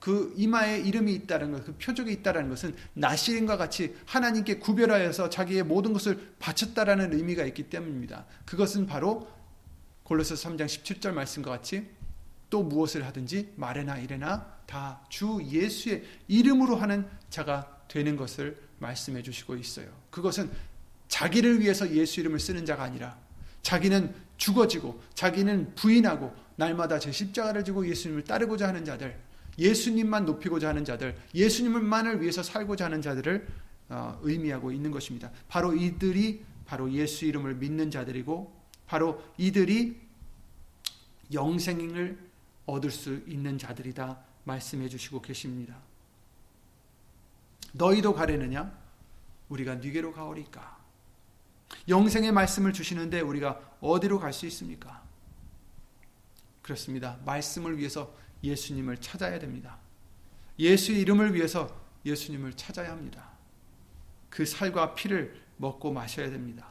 그 0.01 0.33
이마에 0.37 0.81
이름이 0.81 1.13
있다는 1.13 1.53
것, 1.53 1.65
그 1.65 1.75
표적이 1.75 2.13
있다는 2.13 2.49
것은 2.49 2.75
나시린과 2.95 3.57
같이 3.57 3.95
하나님께 4.07 4.59
구별하여서 4.59 5.31
자기의 5.31 5.63
모든 5.63 5.93
것을 5.93 6.33
바쳤다라는 6.39 7.13
의미가 7.13 7.45
있기 7.45 7.65
때문입니다. 7.65 8.25
그것은 8.47 8.87
바로 8.87 9.29
골로새 10.05 10.35
3장 10.35 10.65
17절 10.65 11.13
말씀과 11.13 11.51
같이 11.51 11.87
또 12.49 12.65
무엇을 12.65 13.07
하든지 13.07 13.53
말에나 13.57 13.99
이래나 13.99 14.59
다 14.67 15.01
주 15.09 15.41
예수의 15.45 16.05
이름으로 16.29 16.77
하는 16.77 17.07
자가 17.29 17.85
되는 17.89 18.17
것을 18.17 18.57
말씀해 18.79 19.23
주시고 19.23 19.57
있어요. 19.57 19.87
그것은 20.11 20.51
자기를 21.09 21.61
위해서 21.61 21.91
예수 21.91 22.21
이름을 22.21 22.39
쓰는 22.39 22.65
자가 22.65 22.85
아니라 22.85 23.19
자기는 23.63 24.15
죽어지고 24.37 25.03
자기는 25.15 25.75
부인하고 25.75 26.33
날마다 26.57 26.99
제 26.99 27.11
십자가를 27.11 27.65
지고 27.65 27.87
예수님을 27.87 28.25
따르고자 28.25 28.69
하는 28.69 28.85
자들, 28.85 29.19
예수님만 29.61 30.25
높이고자 30.25 30.69
하는 30.71 30.85
자들, 30.85 31.17
예수님만을 31.35 32.21
위해서 32.21 32.43
살고자 32.43 32.87
하는 32.87 33.03
자들을 33.03 33.47
어, 33.91 34.19
의미하고 34.23 34.73
있는 34.73 34.91
것입니다. 34.91 35.31
바로 35.49 35.75
이들이 35.75 36.45
바로 36.65 36.91
예수 36.93 37.27
이름을 37.27 37.57
믿는 37.57 37.91
자들이고 37.91 38.53
바로 38.87 39.23
이들이 39.37 40.01
영생을 41.33 42.19
얻을 42.67 42.91
수 42.91 43.23
있는 43.27 43.59
자들이다 43.59 44.19
말씀해 44.45 44.89
주시고 44.89 45.23
계십니다. 45.23 45.77
너희도 47.73 48.15
가려느냐? 48.15 48.73
우리가 49.49 49.77
네게로 49.77 50.13
가오리까? 50.13 50.79
영생의 51.89 52.33
말씀을 52.33 52.73
주시는데 52.73 53.21
우리가 53.21 53.77
어디로 53.81 54.19
갈 54.19 54.33
수 54.33 54.47
있습니까? 54.47 55.03
그렇습니다. 56.63 57.19
말씀을 57.25 57.79
위해서 57.79 58.15
예수님을 58.43 58.99
찾아야 58.99 59.39
됩니다. 59.39 59.79
예수의 60.59 61.01
이름을 61.01 61.35
위해서 61.35 61.81
예수님을 62.05 62.55
찾아야 62.55 62.91
합니다. 62.93 63.31
그 64.29 64.47
살과 64.47 64.95
피를 64.95 65.41
먹고 65.57 65.93
마셔야 65.93 66.31
됩니다. 66.31 66.69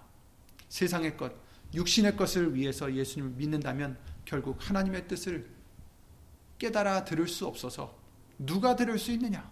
세상의 0.69 1.17
것, 1.17 1.33
육신의 1.73 2.15
것을 2.17 2.55
위해서 2.55 2.93
예수님을 2.93 3.35
믿는다면 3.35 3.97
결국 4.25 4.57
하나님의 4.59 5.07
뜻을 5.07 5.49
깨달아 6.57 7.05
들을 7.05 7.27
수 7.27 7.45
없어서 7.45 7.97
누가 8.37 8.75
들을 8.75 8.97
수 8.97 9.11
있느냐? 9.11 9.49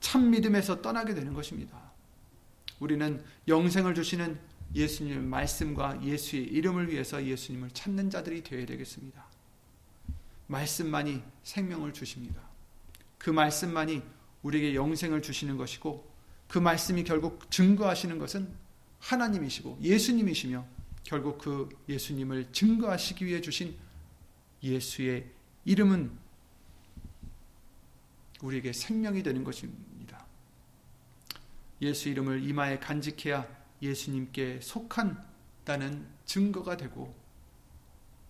참 0.00 0.30
믿음에서 0.30 0.80
떠나게 0.80 1.14
되는 1.14 1.34
것입니다. 1.34 1.92
우리는 2.78 3.22
영생을 3.46 3.94
주시는 3.94 4.38
예수님의 4.74 5.22
말씀과 5.22 6.02
예수의 6.04 6.44
이름을 6.44 6.90
위해서 6.90 7.24
예수님을 7.24 7.70
찾는 7.70 8.10
자들이 8.10 8.42
되어야 8.42 8.66
되겠습니다. 8.66 9.27
말씀만이 10.48 11.22
생명을 11.42 11.92
주십니다. 11.92 12.42
그 13.16 13.30
말씀만이 13.30 14.02
우리에게 14.42 14.74
영생을 14.74 15.22
주시는 15.22 15.56
것이고 15.56 16.08
그 16.48 16.58
말씀이 16.58 17.04
결국 17.04 17.50
증거하시는 17.50 18.18
것은 18.18 18.52
하나님이시고 19.00 19.78
예수님이시며 19.80 20.66
결국 21.04 21.38
그 21.38 21.68
예수님을 21.88 22.52
증거하시기 22.52 23.24
위해 23.24 23.40
주신 23.40 23.76
예수의 24.62 25.30
이름은 25.64 26.10
우리에게 28.42 28.72
생명이 28.72 29.22
되는 29.22 29.44
것입니다. 29.44 30.26
예수 31.80 32.08
이름을 32.08 32.42
이마에 32.48 32.78
간직해야 32.78 33.46
예수님께 33.80 34.60
속한다는 34.60 36.06
증거가 36.24 36.76
되고 36.76 37.14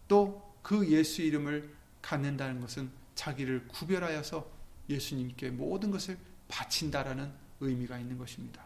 또 0.07 0.49
그 0.69 0.87
예수 0.91 1.23
이름을 1.23 1.75
갖는다는 2.03 2.61
것은 2.61 2.91
자기를 3.15 3.69
구별하여서 3.69 4.49
예수님께 4.89 5.51
모든 5.51 5.91
것을 5.91 6.19
바친다라는 6.49 7.31
의미가 7.61 7.99
있는 7.99 8.17
것입니다. 8.17 8.65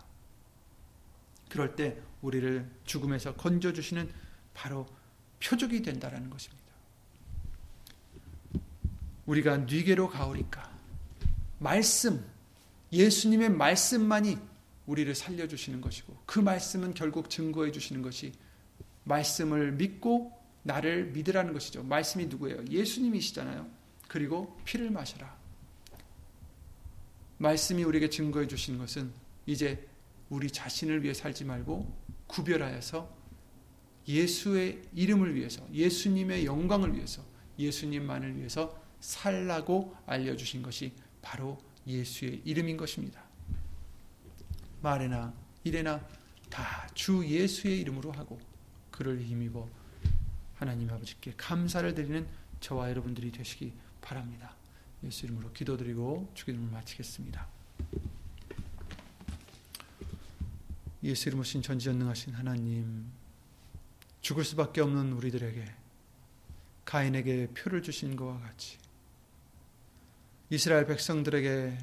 그럴 1.49 1.75
때 1.75 2.01
우리를 2.23 2.71
죽음에서 2.85 3.35
건져 3.35 3.73
주시는 3.73 4.11
바로 4.55 4.87
표적이 5.43 5.83
된다라는 5.83 6.31
것입니다. 6.31 6.63
우리가 9.27 9.59
뉘게로 9.59 10.09
가오리까 10.09 10.71
말씀 11.59 12.25
예수님의 12.93 13.51
말씀만이 13.51 14.39
우리를 14.87 15.15
살려 15.15 15.47
주시는 15.47 15.81
것이고 15.81 16.17
그 16.27 16.39
말씀은 16.41 16.95
결국 16.95 17.31
증거해 17.31 17.71
주시는 17.71 18.03
것이 18.03 18.33
말씀을 19.05 19.73
믿고 19.73 20.42
나를 20.63 21.07
믿으라는 21.07 21.53
것이죠. 21.53 21.83
말씀이 21.83 22.27
누구예요? 22.27 22.65
예수님이시잖아요. 22.71 23.69
그리고 24.09 24.59
피를 24.65 24.91
마셔라. 24.91 25.37
말씀이 27.39 27.83
우리에게 27.83 28.09
증거해 28.11 28.47
주시는 28.47 28.79
것은 28.79 29.13
이제 29.47 29.89
우리 30.31 30.51
자신을 30.51 31.03
위해 31.03 31.15
살지 31.15 31.45
말고 31.45 31.93
구별하여서 32.29 33.23
예수의 34.09 34.83
이름을 34.95 35.35
위해서, 35.35 35.67
예수님의 35.73 36.45
영광을 36.47 36.95
위해서, 36.95 37.25
예수님만을 37.59 38.37
위해서 38.37 38.81
살라고 39.01 39.97
알려주신 40.07 40.63
것이 40.63 40.93
바로 41.21 41.59
예수의 41.87 42.43
이름인 42.45 42.77
것입니다. 42.77 43.23
말에나 44.81 45.33
이래나 45.65 46.07
다 46.51 46.87
주 46.95 47.25
예수의 47.27 47.81
이름으로 47.81 48.13
하고 48.13 48.39
그를 48.91 49.23
힘입어 49.23 49.69
하나님 50.63 50.89
아버지께 50.91 51.35
감사를 51.37 51.93
드리는 51.93 52.25
저와 52.61 52.89
여러분들이 52.91 53.33
되시기 53.33 53.73
바랍니다. 54.01 54.55
예수 55.03 55.27
이름으로 55.27 55.53
기도드리고 55.53 56.31
주기도를 56.35 56.71
마치겠습니다. 56.71 57.49
예수 61.03 61.29
이름으로 61.29 61.43
신 61.43 61.63
전지전능하신 61.63 62.35
하나님 62.35 63.11
죽을 64.21 64.45
수밖에 64.45 64.81
없는 64.83 65.13
우리들에게 65.15 65.65
가인에게 66.85 67.49
표를 67.49 67.83
주신 67.83 68.15
것과 68.15 68.39
같이 68.39 68.79
이스라엘 70.49 70.87
백성들에게 70.87 71.77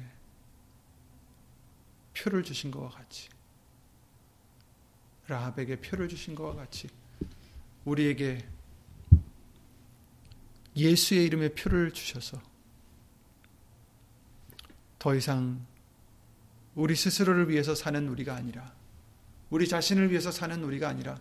표를 2.16 2.42
주신 2.42 2.70
것과 2.70 2.88
같이 2.88 3.28
라합에게 5.26 5.82
표를 5.82 6.08
주신 6.08 6.34
것과 6.34 6.54
같이 6.54 6.88
우리에게 7.84 8.38
예수의 10.80 11.26
이름의 11.26 11.54
표를 11.54 11.92
주셔서 11.92 12.40
더 14.98 15.14
이상 15.14 15.64
우리 16.74 16.94
스스로를 16.94 17.48
위해서 17.48 17.74
사는 17.74 18.08
우리가 18.08 18.34
아니라 18.34 18.72
우리 19.50 19.68
자신을 19.68 20.10
위해서 20.10 20.30
사는 20.30 20.62
우리가 20.62 20.88
아니라 20.88 21.20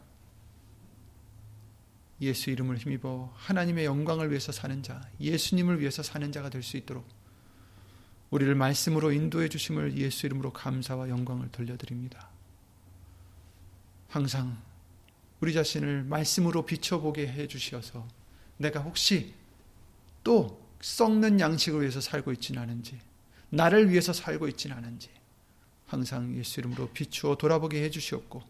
예수 2.21 2.49
이름을 2.49 2.77
힘입어 2.77 3.33
하나님의 3.35 3.85
영광을 3.85 4.29
위해서 4.29 4.51
사는 4.51 4.83
자, 4.83 5.01
예수님을 5.19 5.79
위해서 5.79 6.03
사는 6.03 6.31
자가 6.31 6.49
될 6.49 6.61
수 6.63 6.77
있도록 6.77 7.07
우리를 8.29 8.53
말씀으로 8.53 9.11
인도해 9.11 9.49
주심을 9.49 9.97
예수 9.97 10.25
이름으로 10.27 10.53
감사와 10.53 11.09
영광을 11.09 11.49
돌려드립니다. 11.51 12.29
항상 14.07 14.61
우리 15.39 15.53
자신을 15.53 16.03
말씀으로 16.03 16.65
비춰보게 16.65 17.27
해 17.27 17.47
주시어서 17.47 18.07
내가 18.57 18.81
혹시 18.81 19.33
또 20.23 20.67
썩는 20.81 21.39
양식을 21.39 21.81
위해서 21.81 22.01
살고 22.01 22.31
있지는 22.33 22.61
않은지, 22.61 22.99
나를 23.49 23.89
위해서 23.89 24.13
살고 24.13 24.47
있지는 24.47 24.77
않은지, 24.77 25.09
항상 25.87 26.35
예수 26.37 26.59
이름으로 26.59 26.89
비추어 26.89 27.35
돌아보게 27.35 27.83
해주시옵고 27.85 28.43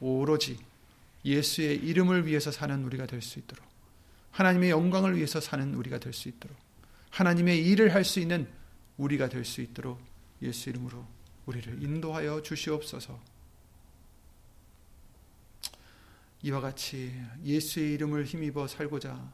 오로지 0.00 0.58
예수의 1.24 1.76
이름을 1.78 2.26
위해서 2.26 2.52
사는 2.52 2.84
우리가 2.84 3.06
될 3.06 3.20
수 3.20 3.40
있도록 3.40 3.66
하나님의 4.30 4.70
영광을 4.70 5.16
위해서 5.16 5.40
사는 5.40 5.74
우리가 5.74 5.98
될 5.98 6.12
수 6.12 6.28
있도록 6.28 6.56
하나님의 7.10 7.66
일을 7.66 7.92
할 7.92 8.04
수 8.04 8.20
있는 8.20 8.48
우리가 8.98 9.28
될 9.28 9.44
수 9.44 9.60
있도록 9.62 10.00
예수 10.42 10.70
이름으로 10.70 11.04
우리를 11.46 11.82
인도하여 11.82 12.42
주시옵소서. 12.42 13.18
이와 16.42 16.60
같이 16.60 17.20
예수의 17.44 17.94
이름을 17.94 18.24
힘입어 18.24 18.68
살고자 18.68 19.32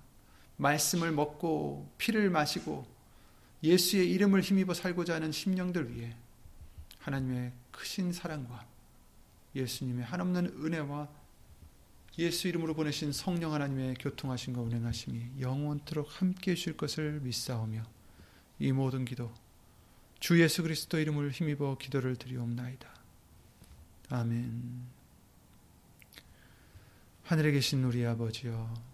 말씀을 0.57 1.13
먹고 1.13 1.91
피를 1.99 2.31
마시고 2.31 2.87
예수의 3.63 4.11
이름을 4.11 4.43
힘입어 4.43 4.75
살고자 4.75 5.15
하는 5.15 5.33
심령들 5.33 5.95
위해 5.95 6.15
하나님의 7.01 7.53
크신 7.71 8.13
사랑과 8.13 8.67
예수님의 9.55 10.05
한없는 10.05 10.65
은혜와 10.65 11.09
예수 12.19 12.47
이름으로 12.47 12.75
보내신 12.75 13.13
성령 13.13 13.53
하나님의 13.53 13.95
교통하신과 13.95 14.61
운행하심이 14.61 15.41
영원토록 15.41 16.21
함께 16.21 16.53
해 16.53 16.55
주실 16.55 16.77
것을 16.77 17.21
믿사오며 17.21 17.83
이 18.61 18.73
모든 18.73 19.05
기도 19.05 19.33
주 20.21 20.41
예수 20.41 20.63
그리스도 20.63 20.99
이름을 20.99 21.33
힘입어 21.33 21.77
기도를 21.77 22.17
드리옵나이다. 22.17 22.89
아멘 24.11 24.85
하늘에 27.25 27.53
계신 27.53 27.83
우리 27.85 28.07
아버지여 28.07 28.94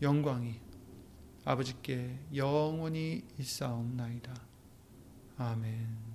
영광이 0.00 0.60
아버지께 1.44 2.18
영원히 2.34 3.24
있사옵나이다. 3.38 4.34
아멘. 5.38 6.08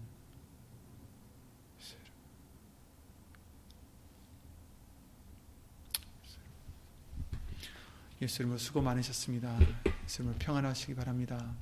예수님을 8.21 8.57
수고 8.57 8.81
많으셨습니다. 8.81 9.57
예수님을 10.05 10.37
평안하시기 10.39 10.95
바랍니다. 10.95 11.55